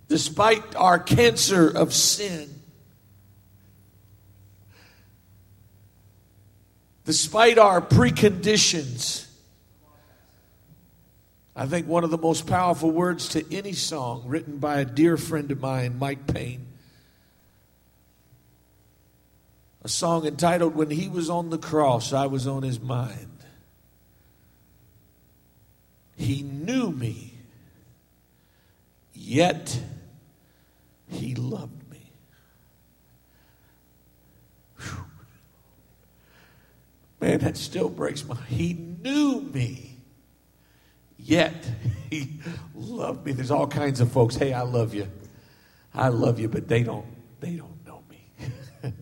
despite 0.08 0.76
our 0.76 0.98
cancer 0.98 1.68
of 1.68 1.92
sin, 1.92 2.53
despite 7.04 7.58
our 7.58 7.80
preconditions. 7.80 9.26
I 11.56 11.66
think 11.66 11.86
one 11.86 12.02
of 12.02 12.10
the 12.10 12.18
most 12.18 12.46
powerful 12.46 12.90
words 12.90 13.28
to 13.30 13.54
any 13.54 13.72
song 13.72 14.24
written 14.26 14.58
by 14.58 14.80
a 14.80 14.84
dear 14.84 15.16
friend 15.16 15.50
of 15.50 15.60
mine, 15.60 15.98
Mike 15.98 16.26
Payne. 16.26 16.66
A 19.82 19.88
song 19.88 20.26
entitled 20.26 20.74
When 20.74 20.90
He 20.90 21.08
Was 21.08 21.30
on 21.30 21.50
the 21.50 21.58
Cross, 21.58 22.12
I 22.12 22.26
Was 22.26 22.46
on 22.46 22.62
His 22.62 22.80
Mind. 22.80 23.28
He 26.16 26.42
knew 26.42 26.90
me, 26.90 27.34
yet 29.12 29.78
He 31.08 31.34
loved 31.34 31.83
Man, 37.24 37.38
that 37.38 37.56
still 37.56 37.88
breaks 37.88 38.22
my 38.22 38.34
heart. 38.34 38.48
He 38.50 38.74
knew 38.74 39.40
me. 39.40 39.96
Yet 41.16 41.54
he 42.10 42.38
loved 42.74 43.24
me. 43.24 43.32
There's 43.32 43.50
all 43.50 43.66
kinds 43.66 44.00
of 44.00 44.12
folks. 44.12 44.36
Hey, 44.36 44.52
I 44.52 44.60
love 44.60 44.92
you. 44.92 45.10
I 45.94 46.08
love 46.08 46.38
you, 46.38 46.50
but 46.50 46.68
they 46.68 46.82
don't 46.82 47.06
they 47.40 47.56
don't 47.56 47.82
know 47.86 48.02
me. 48.10 48.28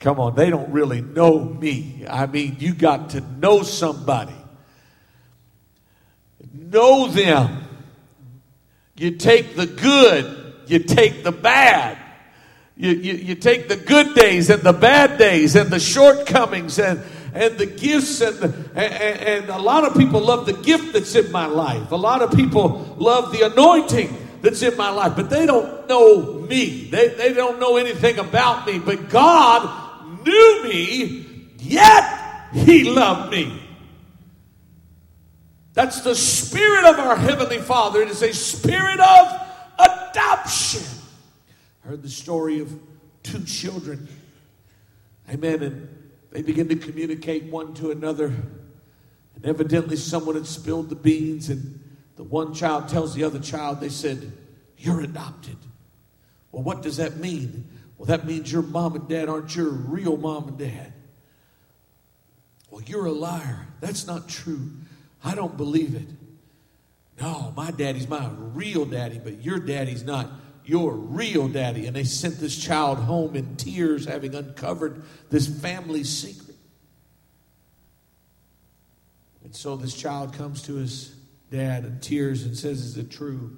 Come 0.00 0.18
on, 0.18 0.34
they 0.34 0.48
don't 0.48 0.72
really 0.72 1.02
know 1.02 1.40
me. 1.40 2.06
I 2.08 2.24
mean, 2.24 2.56
you 2.58 2.72
got 2.72 3.10
to 3.10 3.20
know 3.20 3.62
somebody. 3.62 4.36
Know 6.54 7.08
them. 7.08 7.68
You 8.96 9.16
take 9.16 9.56
the 9.56 9.66
good, 9.66 10.54
you 10.68 10.78
take 10.78 11.22
the 11.22 11.32
bad. 11.32 11.98
You, 12.76 12.90
you, 12.90 13.12
you 13.14 13.34
take 13.36 13.68
the 13.68 13.76
good 13.76 14.14
days 14.14 14.50
and 14.50 14.62
the 14.62 14.72
bad 14.72 15.16
days 15.16 15.54
and 15.54 15.70
the 15.70 15.78
shortcomings 15.78 16.78
and, 16.78 17.00
and 17.32 17.56
the 17.56 17.66
gifts 17.66 18.20
and, 18.20 18.36
the, 18.36 18.48
and, 18.74 19.44
and 19.44 19.48
a 19.50 19.58
lot 19.58 19.84
of 19.84 19.96
people 19.96 20.20
love 20.20 20.46
the 20.46 20.54
gift 20.54 20.92
that's 20.92 21.14
in 21.14 21.30
my 21.30 21.46
life. 21.46 21.92
A 21.92 21.96
lot 21.96 22.20
of 22.20 22.32
people 22.32 22.96
love 22.98 23.30
the 23.30 23.42
anointing 23.42 24.16
that's 24.42 24.62
in 24.62 24.76
my 24.76 24.90
life, 24.90 25.14
but 25.14 25.30
they 25.30 25.46
don't 25.46 25.88
know 25.88 26.34
me. 26.48 26.88
They, 26.90 27.08
they 27.08 27.32
don't 27.32 27.60
know 27.60 27.76
anything 27.76 28.18
about 28.18 28.66
me. 28.66 28.80
But 28.80 29.08
God 29.08 30.26
knew 30.26 30.64
me, 30.64 31.48
yet 31.58 32.50
He 32.52 32.84
loved 32.84 33.30
me. 33.30 33.60
That's 35.74 36.00
the 36.02 36.14
spirit 36.14 36.84
of 36.84 36.98
our 36.98 37.16
Heavenly 37.16 37.58
Father. 37.58 38.02
It 38.02 38.08
is 38.08 38.22
a 38.22 38.32
spirit 38.32 38.98
of 38.98 39.40
adoption 39.78 40.82
heard 41.84 42.02
the 42.02 42.08
story 42.08 42.60
of 42.60 42.72
two 43.22 43.44
children. 43.44 44.08
Amen. 45.30 45.62
And 45.62 45.88
they 46.30 46.42
begin 46.42 46.68
to 46.68 46.76
communicate 46.76 47.44
one 47.44 47.74
to 47.74 47.90
another. 47.90 48.26
And 48.26 49.44
evidently, 49.44 49.96
someone 49.96 50.34
had 50.34 50.46
spilled 50.46 50.88
the 50.88 50.96
beans, 50.96 51.48
and 51.48 51.80
the 52.16 52.24
one 52.24 52.54
child 52.54 52.88
tells 52.88 53.14
the 53.14 53.24
other 53.24 53.38
child, 53.38 53.80
they 53.80 53.88
said, 53.88 54.32
You're 54.78 55.00
adopted. 55.00 55.56
Well, 56.52 56.62
what 56.62 56.82
does 56.82 56.96
that 56.98 57.16
mean? 57.16 57.68
Well, 57.98 58.06
that 58.06 58.26
means 58.26 58.50
your 58.50 58.62
mom 58.62 58.96
and 58.96 59.08
dad 59.08 59.28
aren't 59.28 59.54
your 59.54 59.70
real 59.70 60.16
mom 60.16 60.48
and 60.48 60.58
dad. 60.58 60.92
Well, 62.70 62.82
you're 62.82 63.06
a 63.06 63.12
liar. 63.12 63.66
That's 63.80 64.06
not 64.06 64.28
true. 64.28 64.70
I 65.22 65.34
don't 65.34 65.56
believe 65.56 65.94
it. 65.94 66.08
No, 67.20 67.52
my 67.56 67.70
daddy's 67.70 68.08
my 68.08 68.28
real 68.36 68.84
daddy, 68.84 69.20
but 69.22 69.42
your 69.42 69.58
daddy's 69.58 70.02
not 70.02 70.28
your 70.64 70.92
real 70.92 71.48
daddy. 71.48 71.86
And 71.86 71.94
they 71.94 72.04
sent 72.04 72.38
this 72.38 72.56
child 72.56 72.98
home 72.98 73.36
in 73.36 73.56
tears, 73.56 74.06
having 74.06 74.34
uncovered 74.34 75.02
this 75.30 75.46
family 75.46 76.04
secret. 76.04 76.56
And 79.44 79.54
so 79.54 79.76
this 79.76 79.94
child 79.94 80.32
comes 80.32 80.62
to 80.62 80.74
his 80.76 81.14
dad 81.50 81.84
in 81.84 82.00
tears 82.00 82.44
and 82.44 82.56
says, 82.56 82.80
Is 82.80 82.96
it 82.96 83.10
true? 83.10 83.56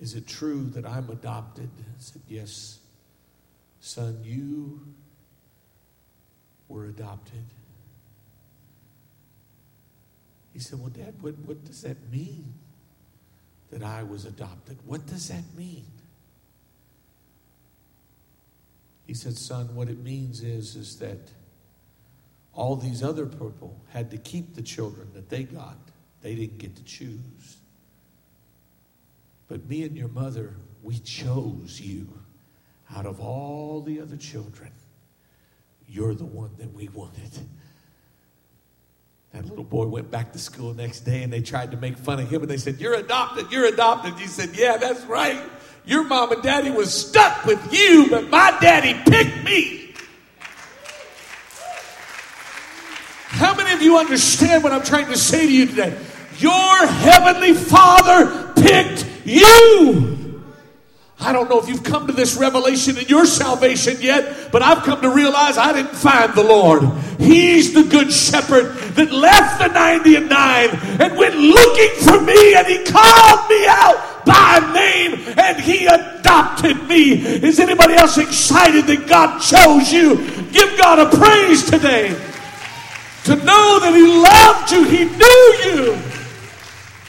Is 0.00 0.14
it 0.14 0.26
true 0.26 0.64
that 0.70 0.86
I'm 0.86 1.10
adopted? 1.10 1.68
I 1.78 1.98
said, 1.98 2.22
Yes, 2.28 2.78
son, 3.80 4.18
you 4.24 4.80
were 6.68 6.86
adopted. 6.86 7.44
He 10.52 10.58
said, 10.58 10.80
Well, 10.80 10.88
Dad, 10.88 11.14
what, 11.20 11.38
what 11.40 11.64
does 11.64 11.82
that 11.82 11.96
mean? 12.10 12.54
That 13.70 13.82
I 13.82 14.02
was 14.02 14.24
adopted. 14.24 14.78
What 14.84 15.06
does 15.06 15.28
that 15.28 15.44
mean? 15.56 15.86
He 19.06 19.14
said, 19.14 19.36
Son, 19.36 19.74
what 19.74 19.88
it 19.88 19.98
means 19.98 20.42
is, 20.42 20.76
is 20.76 20.96
that 20.98 21.18
all 22.52 22.76
these 22.76 23.02
other 23.02 23.26
people 23.26 23.80
had 23.88 24.10
to 24.10 24.16
keep 24.16 24.54
the 24.54 24.62
children 24.62 25.08
that 25.14 25.28
they 25.28 25.44
got. 25.44 25.76
They 26.22 26.34
didn't 26.34 26.58
get 26.58 26.76
to 26.76 26.84
choose. 26.84 27.56
But 29.48 29.68
me 29.68 29.82
and 29.84 29.96
your 29.96 30.08
mother, 30.08 30.54
we 30.82 30.98
chose 30.98 31.80
you 31.80 32.08
out 32.94 33.06
of 33.06 33.20
all 33.20 33.80
the 33.80 34.00
other 34.00 34.16
children. 34.16 34.70
You're 35.88 36.14
the 36.14 36.24
one 36.24 36.50
that 36.58 36.72
we 36.72 36.88
wanted. 36.88 37.30
That 39.32 39.46
little 39.46 39.64
boy 39.64 39.86
went 39.86 40.10
back 40.10 40.32
to 40.32 40.38
school 40.38 40.74
next 40.74 41.00
day 41.00 41.22
and 41.22 41.32
they 41.32 41.40
tried 41.40 41.70
to 41.70 41.76
make 41.76 41.96
fun 41.96 42.18
of 42.18 42.28
him 42.28 42.42
and 42.42 42.50
they 42.50 42.56
said, 42.56 42.80
You're 42.80 42.94
adopted, 42.94 43.50
you're 43.52 43.66
adopted. 43.66 44.14
He 44.14 44.26
said, 44.26 44.56
Yeah, 44.56 44.76
that's 44.76 45.04
right. 45.04 45.40
Your 45.84 46.04
mom 46.04 46.32
and 46.32 46.42
daddy 46.42 46.70
was 46.70 46.92
stuck 46.92 47.44
with 47.44 47.72
you, 47.72 48.08
but 48.10 48.28
my 48.28 48.56
daddy 48.60 48.92
picked 49.10 49.44
me. 49.44 49.94
How 53.28 53.54
many 53.54 53.72
of 53.72 53.80
you 53.80 53.96
understand 53.98 54.64
what 54.64 54.72
I'm 54.72 54.82
trying 54.82 55.06
to 55.06 55.16
say 55.16 55.46
to 55.46 55.52
you 55.52 55.66
today? 55.66 55.96
Your 56.38 56.86
heavenly 56.86 57.54
father 57.54 58.52
picked 58.54 59.06
you. 59.24 60.19
I 61.22 61.32
don't 61.32 61.50
know 61.50 61.60
if 61.60 61.68
you've 61.68 61.82
come 61.82 62.06
to 62.06 62.14
this 62.14 62.36
revelation 62.36 62.96
in 62.96 63.06
your 63.06 63.26
salvation 63.26 63.98
yet, 64.00 64.50
but 64.50 64.62
I've 64.62 64.82
come 64.84 65.02
to 65.02 65.10
realize 65.10 65.58
I 65.58 65.72
didn't 65.72 65.94
find 65.94 66.34
the 66.34 66.42
Lord. 66.42 66.82
He's 67.18 67.74
the 67.74 67.82
good 67.82 68.10
shepherd 68.10 68.74
that 68.94 69.12
left 69.12 69.58
the 69.60 69.68
90 69.68 70.16
and 70.16 70.28
9 70.30 70.68
and 71.00 71.18
went 71.18 71.34
looking 71.36 71.90
for 72.02 72.20
me 72.22 72.54
and 72.54 72.66
he 72.66 72.84
called 72.84 73.50
me 73.50 73.66
out 73.68 74.24
by 74.24 74.72
name 74.72 75.20
and 75.36 75.60
he 75.60 75.86
adopted 75.86 76.88
me. 76.88 77.12
Is 77.12 77.60
anybody 77.60 77.94
else 77.94 78.16
excited 78.16 78.86
that 78.86 79.06
God 79.06 79.40
chose 79.40 79.92
you? 79.92 80.16
Give 80.52 80.78
God 80.78 80.98
a 81.00 81.16
praise 81.16 81.68
today. 81.68 82.08
To 83.24 83.36
know 83.36 83.78
that 83.80 83.92
he 83.94 84.06
loved 84.06 84.72
you, 84.72 84.84
he 84.84 85.04
knew 85.04 85.54
you. 85.64 86.09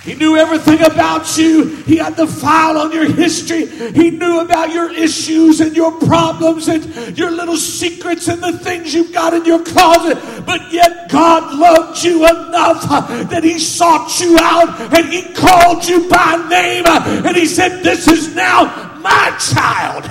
He 0.04 0.16
knew 0.16 0.36
everything 0.36 0.82
about 0.82 1.38
you. 1.38 1.76
He 1.84 1.98
had 1.98 2.18
the 2.18 2.26
file 2.26 2.80
on 2.80 2.92
your 2.92 3.06
history. 3.06 3.68
He 3.68 4.10
knew 4.10 4.40
about 4.40 4.74
your 4.74 4.92
issues 4.92 5.62
and 5.62 5.76
your 5.76 5.92
problems 6.00 6.68
and 6.68 7.16
your 7.16 7.30
little 7.30 7.56
secrets 7.56 8.28
and 8.28 8.42
the 8.42 8.58
things 8.58 8.96
you've 8.96 9.14
got 9.14 9.36
in 9.36 9.46
your 9.46 9.64
closet. 9.64 10.18
But 10.44 10.74
yet 10.74 11.12
God 11.12 11.54
loved 11.54 12.04
you 12.04 12.26
enough 12.26 12.82
that 13.30 13.44
He 13.44 13.60
sought 13.60 14.20
you 14.20 14.40
out 14.40 14.82
and 14.92 15.08
He 15.08 15.34
called 15.34 15.88
you 15.88 16.10
by 16.10 16.48
name. 16.50 16.86
And 16.88 17.38
He 17.38 17.46
said, 17.46 17.84
This 17.84 18.08
is 18.08 18.36
now 18.36 18.98
my 19.02 19.38
child. 19.54 20.06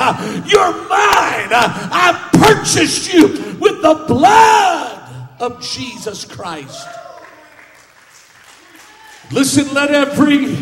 You're 0.48 0.72
mine. 0.72 1.50
I 1.50 2.30
purchased 2.32 3.12
you 3.12 3.26
with 3.58 3.82
the 3.82 4.04
blood 4.06 5.00
of 5.40 5.60
Jesus 5.60 6.24
Christ. 6.24 6.86
Listen, 9.32 9.72
let 9.74 9.90
every 9.90 10.56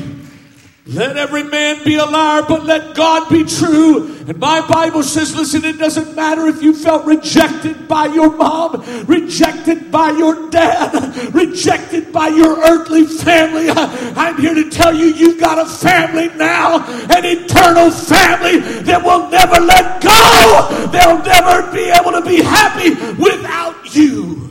let 0.89 1.19
every 1.19 1.43
man 1.43 1.85
be 1.85 1.97
a 1.97 2.05
liar, 2.07 2.43
but 2.49 2.65
let 2.65 2.95
God 2.95 3.29
be 3.29 3.45
true. 3.45 4.07
And 4.27 4.39
my 4.39 4.67
Bible 4.67 5.03
says, 5.03 5.37
listen, 5.37 5.63
it 5.67 5.79
doesn't 5.79 6.17
matter 6.17 6.47
if 6.47 6.63
you 6.63 6.73
felt 6.73 7.05
rejected 7.05 7.87
by 7.87 8.07
your 8.07 8.35
mom, 8.35 8.83
rejected 9.05 9.91
by 9.91 10.13
your 10.13 10.49
dad, 10.49 11.35
rejected 11.35 12.11
by 12.11 12.29
your 12.29 12.59
earthly 12.61 13.05
family. 13.05 13.69
I'm 13.69 14.41
here 14.41 14.55
to 14.55 14.71
tell 14.71 14.95
you, 14.95 15.07
you've 15.07 15.39
got 15.39 15.59
a 15.59 15.69
family 15.69 16.29
now, 16.37 16.79
an 17.11 17.23
eternal 17.23 17.91
family 17.91 18.61
that 18.85 19.05
will 19.05 19.29
never 19.29 19.61
let 19.61 20.03
go. 20.03 20.89
They'll 20.91 21.23
never 21.23 21.71
be 21.71 21.91
able 21.91 22.13
to 22.13 22.23
be 22.27 22.43
happy 22.43 22.95
without 23.23 23.95
you. 23.95 24.48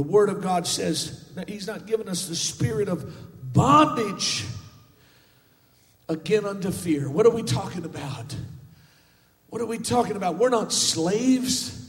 The 0.00 0.06
Word 0.06 0.30
of 0.30 0.40
God 0.40 0.66
says 0.66 1.28
that 1.34 1.50
He's 1.50 1.66
not 1.66 1.86
given 1.86 2.08
us 2.08 2.26
the 2.26 2.34
spirit 2.34 2.88
of 2.88 3.52
bondage 3.52 4.46
again 6.08 6.46
unto 6.46 6.70
fear. 6.70 7.10
What 7.10 7.26
are 7.26 7.30
we 7.30 7.42
talking 7.42 7.84
about? 7.84 8.34
What 9.50 9.60
are 9.60 9.66
we 9.66 9.76
talking 9.76 10.16
about? 10.16 10.36
We're 10.38 10.48
not 10.48 10.72
slaves. 10.72 11.86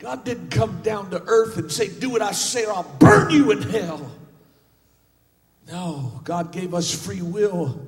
God 0.00 0.24
didn't 0.24 0.50
come 0.50 0.82
down 0.82 1.12
to 1.12 1.22
earth 1.22 1.58
and 1.58 1.70
say, 1.70 1.86
Do 1.86 2.10
what 2.10 2.22
I 2.22 2.32
say, 2.32 2.66
or 2.66 2.72
I'll 2.72 2.96
burn 2.98 3.30
you 3.30 3.52
in 3.52 3.62
hell. 3.62 4.10
No, 5.68 6.22
God 6.24 6.50
gave 6.50 6.74
us 6.74 6.92
free 6.92 7.22
will. 7.22 7.86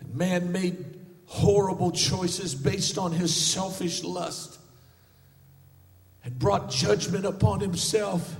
And 0.00 0.14
man 0.14 0.52
made 0.52 0.84
horrible 1.24 1.92
choices 1.92 2.54
based 2.54 2.98
on 2.98 3.12
his 3.12 3.34
selfish 3.34 4.04
lust 4.04 4.57
and 6.28 6.38
brought 6.38 6.70
judgment 6.70 7.24
upon 7.24 7.58
himself. 7.58 8.36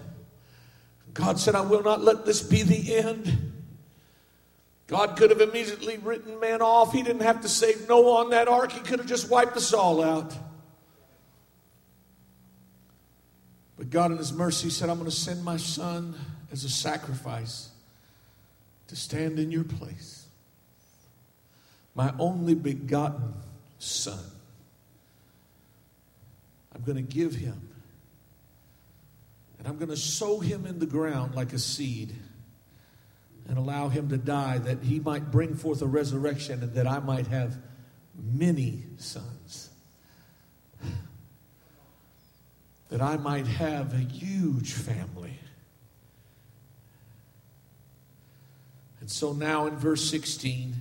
God 1.14 1.40
said, 1.40 1.55
I 1.55 1.62
will 1.62 1.83
not 1.83 2.03
let 2.03 2.27
this 2.27 2.42
be 2.42 2.62
the 2.62 2.96
end. 2.96 3.55
God 4.88 5.16
could 5.16 5.31
have 5.31 5.40
immediately 5.40 5.96
written 5.96 6.38
man 6.38 6.61
off. 6.61 6.92
He 6.92 7.03
didn't 7.03 7.22
have 7.22 7.40
to 7.40 7.48
save 7.48 7.88
Noah 7.88 8.24
on 8.24 8.31
that 8.31 8.46
ark, 8.46 8.72
he 8.72 8.81
could 8.81 8.98
have 8.98 9.09
just 9.09 9.31
wiped 9.31 9.57
us 9.57 9.72
all 9.72 10.05
out. 10.05 10.37
But 13.79 13.88
God, 13.88 14.11
in 14.11 14.18
His 14.18 14.35
mercy, 14.35 14.68
said, 14.68 14.90
I'm 14.90 14.98
going 14.98 15.09
to 15.11 15.16
send 15.16 15.42
my 15.42 15.57
son 15.57 16.14
as 16.53 16.64
a 16.64 16.68
sacrifice 16.68 17.70
to 18.88 18.96
stand 18.96 19.38
in 19.38 19.51
your 19.51 19.64
place. 19.64 20.27
My 21.94 22.12
only 22.18 22.55
begotten 22.55 23.33
son. 23.79 24.18
I'm 26.74 26.83
going 26.83 26.96
to 26.96 27.14
give 27.14 27.35
him 27.35 27.68
and 29.59 29.66
I'm 29.66 29.77
going 29.77 29.90
to 29.90 29.97
sow 29.97 30.40
him 30.40 30.66
in 30.66 30.79
the 30.79 30.87
ground 30.87 31.35
like 31.35 31.53
a 31.53 31.59
seed 31.59 32.14
and 33.49 33.59
allow 33.59 33.88
him 33.88 34.11
to 34.11 34.18
die 34.18 34.59
that 34.59 34.83
he 34.83 35.01
might 35.01 35.31
bring 35.31 35.55
forth 35.55 35.83
a 35.83 35.87
resurrection 35.87 36.62
and 36.62 36.75
that 36.75 36.87
I 36.87 36.99
might 37.01 37.27
have 37.29 37.57
many 38.14 38.85
sons. 38.99 39.71
That 42.90 43.03
I 43.03 43.16
might 43.16 43.47
have 43.47 43.92
a 43.92 43.99
huge 43.99 44.73
family. 44.73 45.38
And 49.01 49.11
so 49.11 49.33
now 49.33 49.66
in 49.66 49.77
verse 49.77 50.09
16, 50.09 50.75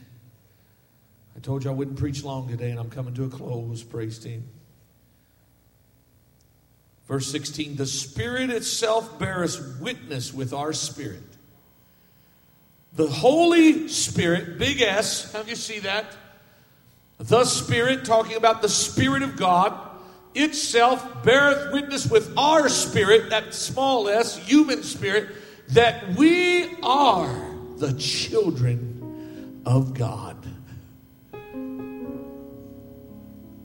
I 1.36 1.40
told 1.40 1.64
you 1.64 1.70
I 1.70 1.74
wouldn't 1.74 1.98
preach 1.98 2.24
long 2.24 2.48
today, 2.48 2.72
and 2.72 2.80
I'm 2.80 2.90
coming 2.90 3.14
to 3.14 3.26
a 3.26 3.30
close, 3.30 3.84
praise 3.84 4.18
team. 4.20 4.48
Verse 7.08 7.28
16 7.32 7.76
The 7.76 7.86
Spirit 7.86 8.50
itself 8.50 9.18
beareth 9.18 9.80
witness 9.80 10.34
with 10.34 10.54
our 10.54 10.74
spirit. 10.74 11.24
The 12.94 13.08
Holy 13.08 13.88
Spirit, 13.88 14.58
big 14.58 14.82
S, 14.82 15.32
how 15.32 15.44
do 15.44 15.50
you 15.50 15.56
see 15.56 15.80
that? 15.80 16.06
The 17.20 17.46
Spirit, 17.46 18.06
talking 18.06 18.36
about 18.36 18.62
the 18.62 18.70
Spirit 18.70 19.22
of 19.22 19.38
God, 19.38 19.74
itself 20.36 21.24
beareth 21.24 21.74
witness 21.74 22.10
with 22.10 22.36
our 22.38 22.70
spirit, 22.70 23.30
that 23.30 23.54
small 23.54 24.08
s, 24.08 24.38
human 24.38 24.84
spirit, 24.84 25.30
that 25.70 26.16
we 26.16 26.80
are 26.82 27.56
the 27.78 27.94
children 27.94 29.62
of 29.66 29.94
God. 29.94 30.38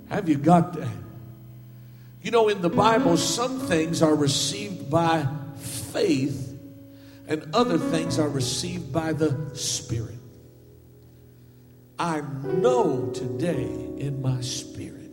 Have 0.09 0.28
you 0.28 0.37
got 0.37 0.74
that? 0.74 1.02
You 2.23 2.31
know, 2.31 2.49
in 2.49 2.63
the 2.63 2.71
Bible, 2.71 3.17
some 3.17 3.59
things 3.59 4.01
are 4.01 4.15
received 4.15 4.89
by 4.89 5.27
faith, 5.57 6.57
and 7.27 7.53
other 7.53 7.79
things 7.79 8.19
are 8.21 8.29
received 8.29 8.93
by 8.93 9.13
the 9.13 9.51
Spirit. 9.55 10.19
I 11.99 12.21
know 12.45 13.11
today 13.15 13.63
in 13.99 14.23
my 14.23 14.41
spirit 14.41 15.13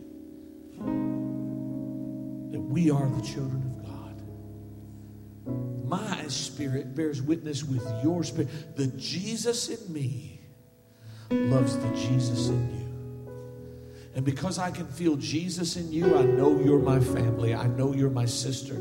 that 2.52 2.60
we 2.60 2.90
are 2.90 3.08
the 3.08 3.22
children 3.22 3.62
of 3.64 3.86
God. 3.86 4.22
My 5.88 6.28
spirit 6.28 6.96
bears 6.96 7.22
witness 7.22 7.64
with 7.64 7.86
your 8.04 8.24
spirit. 8.24 8.76
The 8.76 8.88
Jesus 8.88 9.70
in 9.70 9.94
me 9.94 10.42
loves 11.30 11.78
the 11.78 11.90
Jesus 11.90 12.48
in 12.48 12.80
you. 12.80 12.89
And 14.16 14.26
because 14.26 14.58
I 14.58 14.72
can 14.72 14.88
feel 14.88 15.16
Jesus 15.16 15.76
in 15.76 15.92
you, 15.92 16.18
I 16.18 16.24
know 16.24 16.60
you're 16.60 16.80
my 16.80 17.00
family. 17.00 17.54
I 17.54 17.68
know 17.68 17.94
you're 17.94 18.10
my 18.10 18.26
sister. 18.26 18.76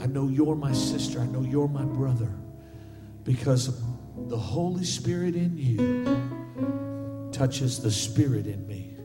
I 0.00 0.06
know 0.06 0.28
you're 0.28 0.56
my 0.56 0.72
sister. 0.72 1.20
I 1.20 1.26
know 1.26 1.42
you're 1.42 1.68
my 1.68 1.84
brother. 1.84 2.28
Because 3.24 3.80
the 4.16 4.36
Holy 4.36 4.84
Spirit 4.84 5.36
in 5.36 5.56
you 5.56 7.30
touches 7.32 7.80
the 7.80 7.90
Spirit 7.90 8.46
in 8.46 8.66
me. 8.66 8.96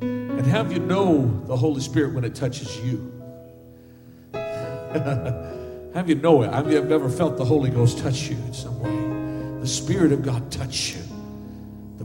And 0.00 0.46
have 0.46 0.72
you 0.72 0.78
know 0.78 1.42
the 1.46 1.56
Holy 1.56 1.80
Spirit 1.80 2.14
when 2.14 2.24
it 2.24 2.36
touches 2.36 2.80
you? 2.80 3.12
have 4.32 6.08
you 6.08 6.14
know 6.14 6.42
it? 6.42 6.52
Have 6.52 6.70
you 6.70 6.78
ever 6.78 7.08
felt 7.08 7.36
the 7.36 7.44
Holy 7.44 7.70
Ghost 7.70 7.98
touch 7.98 8.28
you 8.28 8.36
in 8.36 8.54
some 8.54 8.78
way? 8.78 9.60
The 9.60 9.66
Spirit 9.66 10.12
of 10.12 10.22
God 10.22 10.52
touch 10.52 10.94
you 10.94 11.17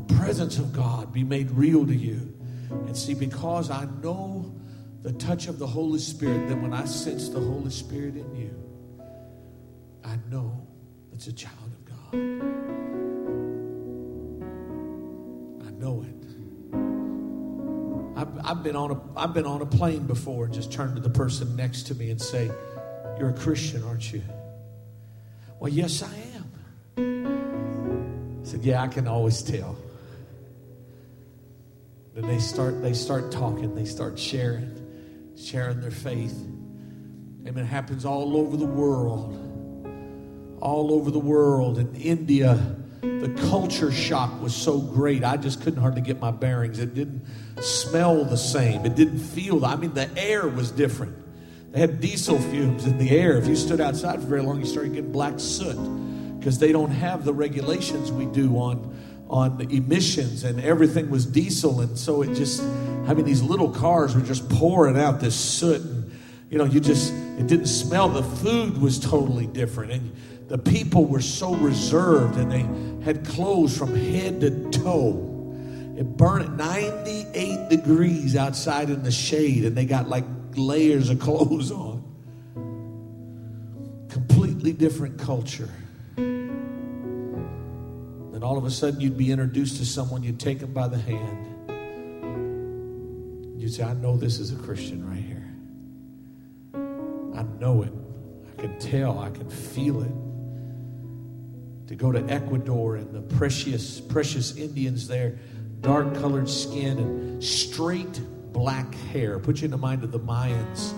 presence 0.01 0.57
of 0.57 0.73
God 0.73 1.13
be 1.13 1.23
made 1.23 1.51
real 1.51 1.85
to 1.85 1.95
you. 1.95 2.33
And 2.69 2.97
see, 2.97 3.13
because 3.13 3.69
I 3.69 3.85
know 4.01 4.53
the 5.01 5.13
touch 5.13 5.47
of 5.47 5.59
the 5.59 5.67
Holy 5.67 5.99
Spirit, 5.99 6.47
then 6.47 6.61
when 6.61 6.73
I 6.73 6.85
sense 6.85 7.29
the 7.29 7.39
Holy 7.39 7.69
Spirit 7.69 8.15
in 8.15 8.35
you, 8.35 8.55
I 10.03 10.17
know 10.29 10.67
it's 11.11 11.27
a 11.27 11.33
child 11.33 11.55
of 11.65 11.85
God. 11.85 12.13
I 15.67 15.71
know 15.71 16.03
it. 16.03 16.09
I've, 18.17 18.45
I've, 18.45 18.63
been 18.63 18.75
on 18.75 18.91
a, 18.91 19.01
I've 19.17 19.33
been 19.33 19.45
on 19.45 19.61
a 19.61 19.65
plane 19.65 20.05
before 20.07 20.45
and 20.45 20.53
just 20.53 20.71
turn 20.71 20.95
to 20.95 21.01
the 21.01 21.09
person 21.09 21.55
next 21.55 21.83
to 21.87 21.95
me 21.95 22.09
and 22.09 22.21
say, 22.21 22.51
You're 23.19 23.29
a 23.29 23.33
Christian, 23.33 23.83
aren't 23.83 24.13
you? 24.13 24.23
Well, 25.59 25.71
yes, 25.71 26.03
I 26.03 26.13
am. 26.97 27.32
Said, 28.53 28.63
Yeah, 28.63 28.83
I 28.83 28.87
can 28.87 29.07
always 29.07 29.41
tell. 29.41 29.75
And 32.15 32.23
they 32.25 32.37
start 32.37 32.83
they 32.83 32.93
start 32.93 33.31
talking, 33.31 33.73
they 33.73 33.85
start 33.85 34.19
sharing, 34.19 35.33
sharing 35.35 35.81
their 35.81 35.89
faith. 35.89 36.39
And 37.45 37.57
it 37.57 37.65
happens 37.65 38.05
all 38.05 38.37
over 38.37 38.55
the 38.55 38.67
world. 38.67 39.39
All 40.61 40.93
over 40.93 41.09
the 41.09 41.17
world. 41.17 41.79
In 41.79 41.95
India, 41.95 42.75
the 43.01 43.33
culture 43.49 43.91
shock 43.91 44.39
was 44.39 44.55
so 44.55 44.79
great. 44.79 45.23
I 45.23 45.35
just 45.35 45.63
couldn't 45.63 45.81
hardly 45.81 46.01
get 46.01 46.19
my 46.19 46.29
bearings. 46.29 46.77
It 46.77 46.93
didn't 46.93 47.25
smell 47.59 48.23
the 48.23 48.37
same. 48.37 48.85
It 48.85 48.93
didn't 48.93 49.17
feel. 49.17 49.65
I 49.65 49.77
mean, 49.77 49.95
the 49.95 50.15
air 50.15 50.47
was 50.47 50.69
different. 50.69 51.17
They 51.71 51.79
had 51.79 51.99
diesel 51.99 52.37
fumes 52.37 52.85
in 52.85 52.99
the 52.99 53.09
air. 53.09 53.35
If 53.35 53.47
you 53.47 53.55
stood 53.55 53.81
outside 53.81 54.21
for 54.21 54.27
very 54.27 54.43
long, 54.43 54.59
you 54.59 54.67
started 54.67 54.93
getting 54.93 55.11
black 55.11 55.39
soot 55.39 56.03
because 56.43 56.59
they 56.59 56.71
don't 56.71 56.91
have 56.91 57.23
the 57.23 57.33
regulations 57.33 58.11
we 58.11 58.25
do 58.25 58.57
on 58.57 58.93
on 59.29 59.59
emissions 59.71 60.43
and 60.43 60.59
everything 60.61 61.09
was 61.09 61.25
diesel 61.25 61.79
and 61.79 61.97
so 61.97 62.21
it 62.21 62.33
just 62.35 62.61
i 63.07 63.13
mean 63.13 63.25
these 63.25 63.41
little 63.41 63.69
cars 63.69 64.13
were 64.13 64.21
just 64.21 64.47
pouring 64.49 64.99
out 64.99 65.19
this 65.21 65.33
soot 65.33 65.81
and 65.81 66.11
you 66.49 66.57
know 66.57 66.65
you 66.65 66.79
just 66.79 67.13
it 67.37 67.47
didn't 67.47 67.65
smell. 67.65 68.09
The 68.09 68.23
food 68.23 68.79
was 68.79 68.99
totally 68.99 69.47
different. 69.47 69.91
And 69.91 70.15
the 70.49 70.57
people 70.57 71.05
were 71.05 71.21
so 71.21 71.55
reserved 71.55 72.37
and 72.37 72.51
they 72.51 72.65
had 73.03 73.25
clothes 73.25 73.75
from 73.75 73.95
head 73.95 74.41
to 74.41 74.69
toe. 74.69 75.29
It 75.97 76.05
burned 76.15 76.45
at 76.45 76.51
98 76.53 77.69
degrees 77.69 78.35
outside 78.35 78.89
in 78.89 79.03
the 79.03 79.11
shade, 79.11 79.63
and 79.65 79.75
they 79.75 79.85
got 79.85 80.09
like 80.09 80.25
layers 80.55 81.09
of 81.09 81.19
clothes 81.27 81.71
on. 81.71 82.03
Completely 84.09 84.73
different 84.73 85.19
culture. 85.19 85.69
Then 88.43 88.49
all 88.49 88.57
of 88.57 88.65
a 88.65 88.71
sudden, 88.71 88.99
you'd 88.99 89.17
be 89.17 89.31
introduced 89.31 89.77
to 89.77 89.85
someone, 89.85 90.21
you'd 90.21 90.37
take 90.37 90.59
them 90.59 90.73
by 90.73 90.89
the 90.89 90.97
hand. 90.97 91.47
You'd 93.57 93.73
say, 93.73 93.83
I 93.83 93.93
know 93.93 94.17
this 94.17 94.37
is 94.37 94.51
a 94.51 94.57
Christian 94.57 95.07
right 95.09 95.23
here. 95.23 95.49
I 97.39 97.43
know 97.57 97.83
it. 97.83 97.93
I 98.51 98.61
can 98.61 98.77
tell, 98.79 99.19
I 99.19 99.29
can 99.29 99.49
feel 99.49 100.01
it 100.01 100.11
to 101.87 101.95
go 101.95 102.11
to 102.11 102.19
Ecuador 102.29 102.97
and 102.97 103.15
the 103.15 103.21
precious, 103.21 104.01
precious 104.01 104.57
Indians 104.57 105.07
there, 105.07 105.39
dark 105.79 106.13
colored 106.15 106.49
skin 106.49 106.97
and 106.97 107.41
straight 107.41 108.19
black 108.51 108.93
hair. 109.13 109.39
Put 109.39 109.61
you 109.61 109.65
in 109.65 109.71
the 109.71 109.77
mind 109.77 110.03
of 110.03 110.11
the 110.11 110.19
Mayans. 110.19 110.91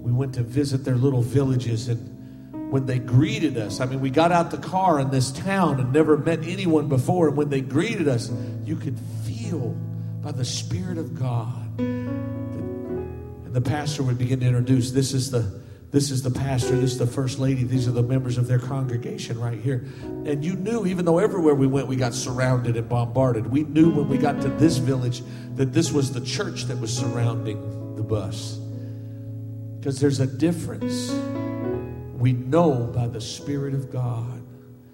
We 0.00 0.10
went 0.10 0.34
to 0.34 0.42
visit 0.42 0.84
their 0.84 0.96
little 0.96 1.22
villages 1.22 1.86
and 1.86 2.15
when 2.70 2.86
they 2.86 2.98
greeted 2.98 3.56
us, 3.56 3.80
I 3.80 3.86
mean, 3.86 4.00
we 4.00 4.10
got 4.10 4.32
out 4.32 4.50
the 4.50 4.58
car 4.58 4.98
in 4.98 5.10
this 5.10 5.30
town 5.30 5.78
and 5.80 5.92
never 5.92 6.16
met 6.16 6.44
anyone 6.44 6.88
before. 6.88 7.28
And 7.28 7.36
when 7.36 7.48
they 7.48 7.60
greeted 7.60 8.08
us, 8.08 8.30
you 8.64 8.76
could 8.76 8.98
feel 9.24 9.70
by 10.22 10.32
the 10.32 10.44
Spirit 10.44 10.98
of 10.98 11.14
God. 11.18 11.78
And 11.78 13.54
the 13.54 13.60
pastor 13.60 14.02
would 14.02 14.18
begin 14.18 14.40
to 14.40 14.46
introduce 14.46 14.90
this 14.90 15.12
is 15.14 15.30
the 15.30 15.64
this 15.92 16.10
is 16.10 16.22
the 16.22 16.30
pastor, 16.30 16.76
this 16.76 16.92
is 16.92 16.98
the 16.98 17.06
first 17.06 17.38
lady, 17.38 17.62
these 17.62 17.86
are 17.86 17.92
the 17.92 18.02
members 18.02 18.38
of 18.38 18.48
their 18.48 18.58
congregation 18.58 19.40
right 19.40 19.58
here. 19.58 19.86
And 20.26 20.44
you 20.44 20.54
knew, 20.54 20.84
even 20.84 21.04
though 21.04 21.18
everywhere 21.18 21.54
we 21.54 21.66
went, 21.66 21.86
we 21.86 21.96
got 21.96 22.12
surrounded 22.12 22.76
and 22.76 22.88
bombarded, 22.88 23.46
we 23.46 23.62
knew 23.62 23.90
when 23.90 24.08
we 24.08 24.18
got 24.18 24.42
to 24.42 24.48
this 24.48 24.78
village 24.78 25.22
that 25.54 25.72
this 25.72 25.92
was 25.92 26.12
the 26.12 26.20
church 26.20 26.64
that 26.64 26.78
was 26.80 26.94
surrounding 26.94 27.94
the 27.94 28.02
bus. 28.02 28.58
Because 29.78 30.00
there's 30.00 30.20
a 30.20 30.26
difference. 30.26 31.10
We 32.16 32.32
know 32.32 32.90
by 32.94 33.06
the 33.08 33.20
Spirit 33.20 33.74
of 33.74 33.92
God 33.92 34.42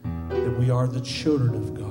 that 0.03 0.59
we 0.59 0.71
are 0.71 0.87
the 0.87 1.01
children 1.01 1.55
of 1.55 1.75
God. 1.75 1.89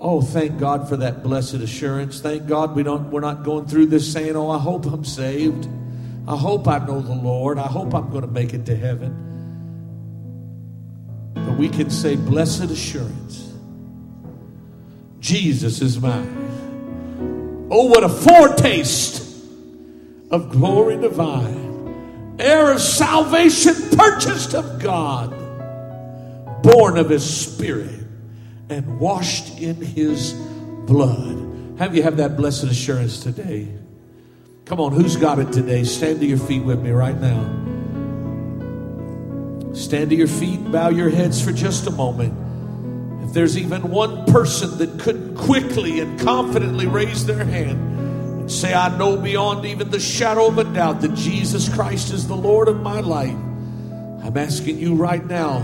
Oh, 0.00 0.22
thank 0.22 0.58
God 0.58 0.88
for 0.88 0.96
that 0.98 1.22
blessed 1.22 1.54
assurance. 1.54 2.20
Thank 2.20 2.46
God 2.46 2.76
we 2.76 2.82
don't 2.82 3.10
we're 3.10 3.20
not 3.20 3.42
going 3.42 3.66
through 3.66 3.86
this 3.86 4.12
saying, 4.12 4.36
"Oh, 4.36 4.50
I 4.50 4.58
hope 4.58 4.86
I'm 4.86 5.04
saved." 5.04 5.68
I 6.28 6.36
hope 6.36 6.68
I 6.68 6.78
know 6.78 7.00
the 7.00 7.14
Lord. 7.14 7.58
I 7.58 7.66
hope 7.66 7.94
I'm 7.94 8.10
going 8.10 8.20
to 8.20 8.30
make 8.30 8.52
it 8.52 8.66
to 8.66 8.76
heaven. 8.76 9.24
But 11.32 11.56
we 11.56 11.70
can 11.70 11.88
say, 11.88 12.16
Blessed 12.16 12.64
assurance, 12.64 13.54
Jesus 15.20 15.80
is 15.80 15.98
mine. 15.98 17.66
Oh, 17.70 17.86
what 17.86 18.04
a 18.04 18.10
foretaste 18.10 19.22
of 20.30 20.50
glory 20.50 20.98
divine, 20.98 21.67
heir 22.38 22.72
of 22.72 22.80
salvation, 22.80 23.74
purchased 23.96 24.54
of 24.54 24.80
God, 24.80 25.30
born 26.62 26.96
of 26.96 27.10
his 27.10 27.24
spirit, 27.24 28.04
and 28.68 28.98
washed 28.98 29.58
in 29.58 29.76
his 29.76 30.32
blood. 30.86 31.76
Have 31.78 31.94
you 31.94 32.02
have 32.02 32.16
that 32.16 32.36
blessed 32.36 32.64
assurance 32.64 33.20
today? 33.20 33.68
Come 34.64 34.80
on, 34.80 34.92
who's 34.92 35.16
got 35.16 35.38
it 35.38 35.52
today? 35.52 35.84
Stand 35.84 36.20
to 36.20 36.26
your 36.26 36.38
feet 36.38 36.62
with 36.62 36.80
me 36.80 36.90
right 36.90 37.18
now. 37.18 37.42
Stand 39.74 40.10
to 40.10 40.16
your 40.16 40.28
feet, 40.28 40.70
bow 40.70 40.88
your 40.88 41.08
heads 41.08 41.42
for 41.42 41.52
just 41.52 41.86
a 41.86 41.90
moment. 41.90 42.34
If 43.24 43.32
there's 43.32 43.56
even 43.56 43.90
one 43.90 44.26
person 44.26 44.76
that 44.78 44.98
couldn't 44.98 45.36
quickly 45.36 46.00
and 46.00 46.18
confidently 46.20 46.86
raise 46.86 47.26
their 47.26 47.44
hand 47.44 47.87
and 47.87 47.87
say, 48.50 48.74
I 48.74 48.96
know 48.96 49.16
beyond 49.16 49.64
even 49.64 49.90
the 49.90 50.00
shadow 50.00 50.46
of 50.46 50.58
a 50.58 50.64
doubt 50.64 51.02
that 51.02 51.14
Jesus 51.14 51.68
Christ 51.68 52.12
is 52.12 52.26
the 52.26 52.36
Lord 52.36 52.68
of 52.68 52.80
my 52.80 53.00
life, 53.00 53.36
I'm 54.24 54.36
asking 54.36 54.78
you 54.78 54.94
right 54.94 55.24
now, 55.24 55.58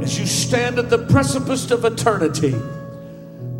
as 0.00 0.18
you 0.18 0.26
stand 0.26 0.78
at 0.78 0.90
the 0.90 1.06
precipice 1.06 1.70
of 1.70 1.84
eternity, 1.84 2.54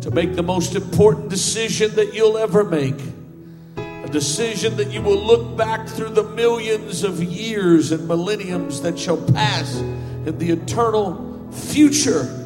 to 0.01 0.11
make 0.11 0.35
the 0.35 0.43
most 0.43 0.75
important 0.75 1.29
decision 1.29 1.93
that 1.95 2.13
you'll 2.13 2.37
ever 2.37 2.63
make 2.63 2.95
A 3.77 4.07
decision 4.11 4.77
that 4.77 4.91
you 4.91 5.01
will 5.01 5.19
look 5.19 5.57
back 5.57 5.87
through 5.87 6.09
the 6.09 6.23
millions 6.23 7.03
of 7.03 7.21
years 7.21 7.91
and 7.91 8.07
millenniums 8.07 8.81
that 8.81 8.97
shall 8.97 9.17
pass 9.17 9.75
in 9.75 10.37
the 10.37 10.51
eternal 10.51 11.47
future. 11.51 12.38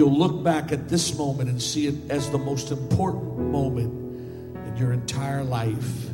You'll 0.00 0.16
look 0.16 0.42
back 0.42 0.72
at 0.72 0.88
this 0.88 1.14
moment 1.18 1.50
and 1.50 1.60
see 1.60 1.86
it 1.86 2.10
as 2.10 2.30
the 2.30 2.38
most 2.38 2.70
important 2.70 3.38
moment 3.38 3.92
in 4.66 4.76
your 4.78 4.94
entire 4.94 5.44
life. 5.44 6.08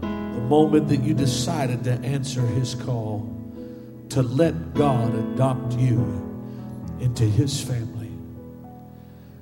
The 0.00 0.06
moment 0.48 0.88
that 0.88 1.02
you 1.02 1.12
decided 1.12 1.84
to 1.84 1.92
answer 1.92 2.40
his 2.40 2.74
call, 2.74 3.30
to 4.08 4.22
let 4.22 4.72
God 4.72 5.14
adopt 5.14 5.74
you 5.74 5.98
into 7.00 7.24
his 7.24 7.60
family 7.60 8.08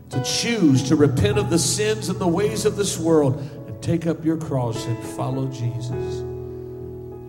to 0.09 0.21
choose 0.25 0.89
to 0.89 0.97
repent 0.97 1.39
of 1.39 1.49
the 1.49 1.59
sins 1.61 2.09
and 2.09 2.19
the 2.19 2.27
ways 2.27 2.65
of 2.65 2.75
this 2.75 2.99
world 2.99 3.37
and 3.69 3.81
take 3.81 4.05
up 4.05 4.25
your 4.25 4.37
cross 4.37 4.85
and 4.85 4.99
follow 5.11 5.47
Jesus. 5.47 6.23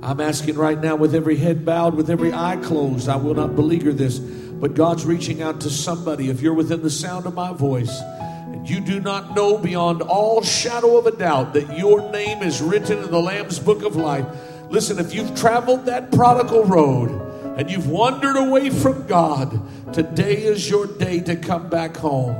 I'm 0.01 0.19
asking 0.19 0.55
right 0.55 0.81
now, 0.81 0.95
with 0.95 1.13
every 1.13 1.35
head 1.35 1.63
bowed, 1.63 1.93
with 1.93 2.09
every 2.09 2.33
eye 2.33 2.57
closed, 2.63 3.07
I 3.07 3.17
will 3.17 3.35
not 3.35 3.55
beleaguer 3.55 3.93
this, 3.93 4.19
but 4.61 4.75
God's 4.75 5.05
reaching 5.05 5.41
out 5.41 5.59
to 5.61 5.71
somebody. 5.71 6.29
If 6.29 6.39
you're 6.39 6.53
within 6.53 6.83
the 6.83 6.89
sound 6.91 7.25
of 7.25 7.33
my 7.33 7.51
voice, 7.51 7.99
and 7.99 8.69
you 8.69 8.79
do 8.79 8.99
not 8.99 9.35
know 9.35 9.57
beyond 9.57 10.03
all 10.03 10.43
shadow 10.43 10.97
of 10.97 11.07
a 11.07 11.11
doubt 11.11 11.53
that 11.55 11.79
your 11.79 12.11
name 12.11 12.43
is 12.43 12.61
written 12.61 12.99
in 12.99 13.09
the 13.09 13.19
Lamb's 13.19 13.57
book 13.57 13.81
of 13.81 13.95
life, 13.95 14.25
listen, 14.69 14.99
if 14.99 15.15
you've 15.15 15.35
traveled 15.35 15.87
that 15.87 16.11
prodigal 16.11 16.65
road 16.65 17.09
and 17.57 17.71
you've 17.71 17.89
wandered 17.89 18.35
away 18.37 18.69
from 18.69 19.07
God, 19.07 19.59
today 19.93 20.43
is 20.43 20.69
your 20.69 20.85
day 20.85 21.21
to 21.21 21.35
come 21.35 21.67
back 21.67 21.97
home. 21.97 22.37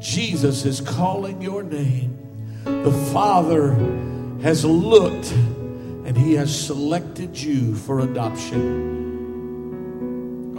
Jesus 0.00 0.64
is 0.64 0.80
calling 0.80 1.42
your 1.42 1.64
name. 1.64 2.16
The 2.64 2.92
Father 3.12 3.74
has 4.42 4.64
looked 4.64 5.32
and 5.32 6.16
He 6.16 6.34
has 6.34 6.56
selected 6.66 7.36
you 7.36 7.74
for 7.74 7.98
adoption. 7.98 8.99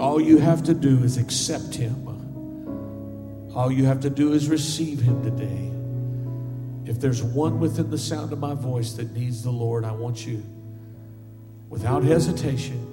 All 0.01 0.19
you 0.19 0.39
have 0.39 0.63
to 0.63 0.73
do 0.73 1.03
is 1.03 1.17
accept 1.17 1.75
Him. 1.75 2.07
All 3.55 3.71
you 3.71 3.85
have 3.85 4.01
to 4.01 4.09
do 4.09 4.33
is 4.33 4.49
receive 4.49 4.99
Him 4.99 5.23
today. 5.23 5.71
If 6.91 6.99
there's 6.99 7.21
one 7.21 7.59
within 7.59 7.89
the 7.91 7.97
sound 7.97 8.33
of 8.33 8.39
my 8.39 8.55
voice 8.55 8.93
that 8.93 9.13
needs 9.13 9.43
the 9.43 9.51
Lord, 9.51 9.85
I 9.85 9.91
want 9.91 10.25
you, 10.25 10.43
without 11.69 12.03
hesitation, 12.03 12.87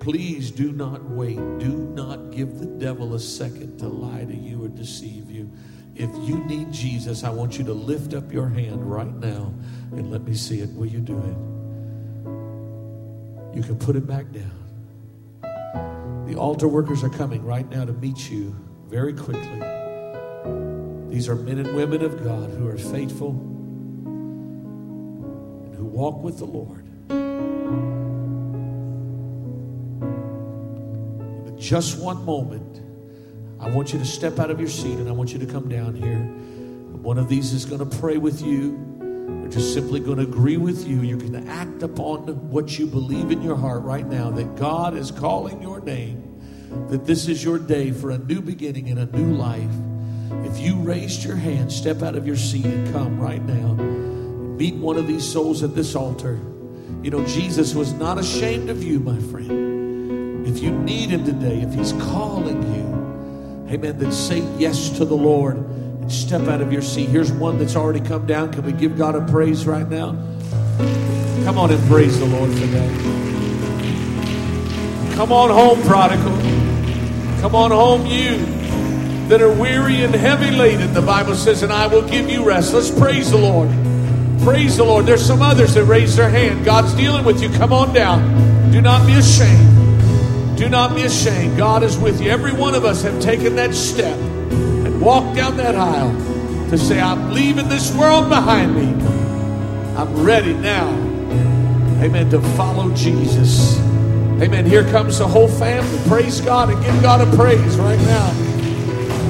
Please 0.00 0.50
do 0.50 0.72
not 0.72 1.04
wait. 1.10 1.36
Do 1.36 1.68
not 1.94 2.30
give 2.30 2.58
the 2.58 2.64
devil 2.64 3.14
a 3.14 3.20
second 3.20 3.78
to 3.78 3.86
lie 3.86 4.24
to 4.24 4.34
you 4.34 4.64
or 4.64 4.68
deceive 4.68 5.30
you. 5.30 5.50
If 5.94 6.10
you 6.26 6.42
need 6.44 6.72
Jesus, 6.72 7.22
I 7.22 7.28
want 7.28 7.58
you 7.58 7.64
to 7.64 7.74
lift 7.74 8.14
up 8.14 8.32
your 8.32 8.48
hand 8.48 8.90
right 8.90 9.14
now 9.14 9.52
and 9.92 10.10
let 10.10 10.22
me 10.22 10.34
see 10.34 10.60
it. 10.60 10.74
Will 10.74 10.86
you 10.86 11.00
do 11.00 11.18
it? 11.18 11.59
You 13.54 13.62
can 13.62 13.76
put 13.76 13.96
it 13.96 14.06
back 14.06 14.26
down. 14.32 14.50
The 16.26 16.36
altar 16.36 16.68
workers 16.68 17.02
are 17.02 17.08
coming 17.08 17.44
right 17.44 17.68
now 17.68 17.84
to 17.84 17.92
meet 17.92 18.30
you 18.30 18.54
very 18.88 19.12
quickly. 19.12 19.60
These 21.08 21.28
are 21.28 21.34
men 21.34 21.58
and 21.58 21.74
women 21.74 22.02
of 22.04 22.22
God 22.22 22.50
who 22.50 22.68
are 22.68 22.78
faithful 22.78 23.30
and 25.64 25.74
who 25.74 25.84
walk 25.84 26.22
with 26.22 26.38
the 26.38 26.44
Lord. 26.44 26.86
just 31.60 31.98
one 32.00 32.24
moment, 32.24 32.80
I 33.60 33.68
want 33.68 33.92
you 33.92 33.98
to 33.98 34.04
step 34.04 34.38
out 34.40 34.50
of 34.50 34.58
your 34.58 34.68
seat 34.68 34.98
and 34.98 35.08
I 35.08 35.12
want 35.12 35.32
you 35.32 35.38
to 35.38 35.46
come 35.46 35.68
down 35.68 35.94
here. 35.94 36.18
One 37.02 37.18
of 37.18 37.28
these 37.28 37.52
is 37.52 37.64
going 37.64 37.88
to 37.88 37.98
pray 37.98 38.16
with 38.16 38.42
you. 38.42 38.72
They're 39.40 39.48
just 39.48 39.74
simply 39.74 40.00
going 40.00 40.18
to 40.18 40.22
agree 40.22 40.56
with 40.56 40.86
you. 40.86 41.00
Going 41.16 41.44
to 41.44 41.50
act 41.50 41.82
upon 41.82 42.50
what 42.50 42.78
you 42.78 42.86
believe 42.86 43.30
in 43.30 43.42
your 43.42 43.56
heart 43.56 43.82
right 43.82 44.06
now 44.06 44.30
that 44.30 44.56
God 44.56 44.96
is 44.96 45.10
calling 45.10 45.60
your 45.60 45.80
name, 45.80 46.40
that 46.88 47.04
this 47.04 47.28
is 47.28 47.42
your 47.42 47.58
day 47.58 47.90
for 47.90 48.10
a 48.10 48.18
new 48.18 48.40
beginning 48.40 48.88
and 48.90 48.98
a 48.98 49.06
new 49.06 49.34
life. 49.34 49.70
If 50.44 50.58
you 50.58 50.76
raised 50.76 51.24
your 51.24 51.36
hand, 51.36 51.72
step 51.72 52.02
out 52.02 52.14
of 52.14 52.26
your 52.26 52.36
seat 52.36 52.64
and 52.64 52.92
come 52.92 53.18
right 53.18 53.42
now. 53.42 53.74
Meet 53.74 54.74
one 54.74 54.96
of 54.96 55.06
these 55.06 55.24
souls 55.24 55.62
at 55.62 55.74
this 55.74 55.94
altar. 55.94 56.38
You 57.02 57.10
know, 57.10 57.24
Jesus 57.26 57.74
was 57.74 57.92
not 57.94 58.18
ashamed 58.18 58.68
of 58.68 58.84
you, 58.84 59.00
my 59.00 59.18
friend. 59.18 60.46
If 60.46 60.62
you 60.62 60.70
need 60.70 61.10
Him 61.10 61.24
today, 61.24 61.62
if 61.62 61.72
He's 61.72 61.92
calling 61.92 62.62
you, 62.74 63.72
amen, 63.72 63.98
then 63.98 64.12
say 64.12 64.40
yes 64.58 64.90
to 64.98 65.04
the 65.04 65.16
Lord 65.16 65.56
step 66.10 66.48
out 66.48 66.60
of 66.60 66.72
your 66.72 66.82
seat. 66.82 67.08
Here's 67.08 67.32
one 67.32 67.58
that's 67.58 67.76
already 67.76 68.00
come 68.00 68.26
down. 68.26 68.52
Can 68.52 68.64
we 68.64 68.72
give 68.72 68.98
God 68.98 69.14
a 69.14 69.24
praise 69.26 69.66
right 69.66 69.88
now? 69.88 70.16
Come 71.44 71.58
on 71.58 71.70
and 71.70 71.88
praise 71.88 72.18
the 72.18 72.26
Lord 72.26 72.50
for 72.50 72.66
that. 72.66 73.20
Come 75.14 75.32
on 75.32 75.50
home, 75.50 75.82
prodigal. 75.82 76.32
Come 77.40 77.54
on 77.54 77.70
home, 77.70 78.06
you 78.06 78.36
that 79.28 79.40
are 79.40 79.52
weary 79.52 80.02
and 80.02 80.12
heavy 80.14 80.50
laden. 80.50 80.92
The 80.92 81.02
Bible 81.02 81.36
says, 81.36 81.62
and 81.62 81.72
I 81.72 81.86
will 81.86 82.02
give 82.02 82.28
you 82.28 82.44
rest. 82.44 82.74
Let's 82.74 82.90
praise 82.90 83.30
the 83.30 83.38
Lord. 83.38 83.68
Praise 84.42 84.76
the 84.76 84.84
Lord. 84.84 85.06
There's 85.06 85.24
some 85.24 85.40
others 85.40 85.74
that 85.74 85.84
raise 85.84 86.16
their 86.16 86.28
hand. 86.28 86.64
God's 86.64 86.92
dealing 86.94 87.24
with 87.24 87.40
you. 87.40 87.48
Come 87.50 87.72
on 87.72 87.94
down. 87.94 88.72
Do 88.72 88.80
not 88.80 89.06
be 89.06 89.14
ashamed. 89.14 90.58
Do 90.58 90.68
not 90.68 90.96
be 90.96 91.02
ashamed. 91.02 91.56
God 91.56 91.82
is 91.82 91.96
with 91.96 92.20
you. 92.20 92.30
Every 92.30 92.52
one 92.52 92.74
of 92.74 92.84
us 92.84 93.02
have 93.02 93.22
taken 93.22 93.56
that 93.56 93.74
step 93.74 94.18
walked 95.00 95.34
down 95.34 95.56
that 95.56 95.74
aisle 95.74 96.12
to 96.70 96.78
say, 96.78 97.00
I'm 97.00 97.32
leaving 97.32 97.68
this 97.68 97.92
world 97.94 98.28
behind 98.28 98.74
me. 98.74 98.86
I'm 99.96 100.22
ready 100.22 100.54
now. 100.54 100.88
Amen. 102.02 102.30
To 102.30 102.40
follow 102.56 102.94
Jesus. 102.94 103.78
Amen. 104.40 104.64
Here 104.64 104.84
comes 104.90 105.18
the 105.18 105.26
whole 105.26 105.48
family. 105.48 105.98
Praise 106.08 106.40
God 106.40 106.70
and 106.70 106.82
give 106.84 107.02
God 107.02 107.26
a 107.26 107.36
praise 107.36 107.76
right 107.76 107.98
now. 107.98 108.30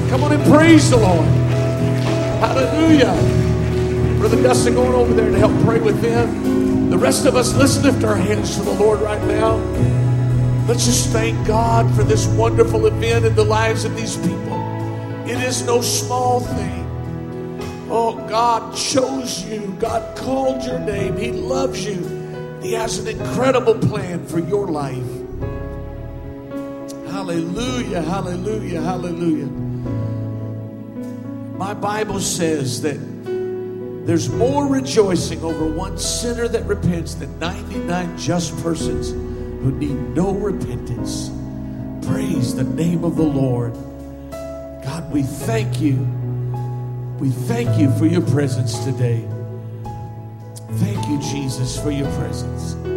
Come 0.09 0.23
on 0.23 0.33
and 0.33 0.43
praise 0.43 0.89
the 0.89 0.97
Lord. 0.97 1.27
Hallelujah. 2.39 3.13
Brother 4.19 4.41
Dustin 4.41 4.75
going 4.75 4.93
over 4.93 5.13
there 5.13 5.31
to 5.31 5.37
help 5.37 5.51
pray 5.63 5.79
with 5.79 6.01
them. 6.01 6.89
The 6.89 6.97
rest 6.97 7.25
of 7.25 7.35
us, 7.35 7.55
let's 7.55 7.81
lift 7.83 8.03
our 8.03 8.15
hands 8.15 8.55
to 8.57 8.63
the 8.63 8.73
Lord 8.73 9.01
right 9.01 9.21
now. 9.23 9.55
Let's 10.67 10.85
just 10.85 11.09
thank 11.09 11.47
God 11.47 11.93
for 11.95 12.03
this 12.03 12.27
wonderful 12.27 12.85
event 12.85 13.25
in 13.25 13.35
the 13.35 13.43
lives 13.45 13.83
of 13.83 13.95
these 13.95 14.15
people. 14.17 14.50
It 15.25 15.37
is 15.43 15.63
no 15.65 15.81
small 15.81 16.39
thing. 16.39 16.87
Oh, 17.89 18.15
God 18.29 18.75
chose 18.75 19.43
you. 19.45 19.75
God 19.79 20.17
called 20.17 20.63
your 20.63 20.79
name. 20.79 21.17
He 21.17 21.31
loves 21.31 21.85
you. 21.85 22.59
He 22.61 22.73
has 22.73 22.99
an 22.99 23.07
incredible 23.07 23.75
plan 23.75 24.25
for 24.25 24.39
your 24.39 24.67
life. 24.67 25.03
Hallelujah, 27.11 28.01
hallelujah, 28.01 28.81
hallelujah. 28.81 29.47
My 31.57 31.73
Bible 31.73 32.19
says 32.19 32.81
that 32.81 32.99
there's 34.05 34.29
more 34.29 34.67
rejoicing 34.67 35.43
over 35.43 35.65
one 35.71 35.97
sinner 35.97 36.47
that 36.47 36.65
repents 36.65 37.15
than 37.15 37.37
99 37.39 38.17
just 38.17 38.57
persons 38.63 39.11
who 39.11 39.71
need 39.71 40.15
no 40.15 40.31
repentance. 40.31 41.29
Praise 42.07 42.55
the 42.55 42.63
name 42.63 43.03
of 43.03 43.15
the 43.15 43.23
Lord. 43.23 43.75
We 45.11 45.23
thank 45.23 45.81
you. 45.81 45.97
We 47.19 47.31
thank 47.31 47.77
you 47.77 47.91
for 47.97 48.05
your 48.05 48.21
presence 48.21 48.79
today. 48.85 49.27
Thank 50.77 51.05
you, 51.07 51.19
Jesus, 51.19 51.77
for 51.77 51.91
your 51.91 52.09
presence. 52.15 52.90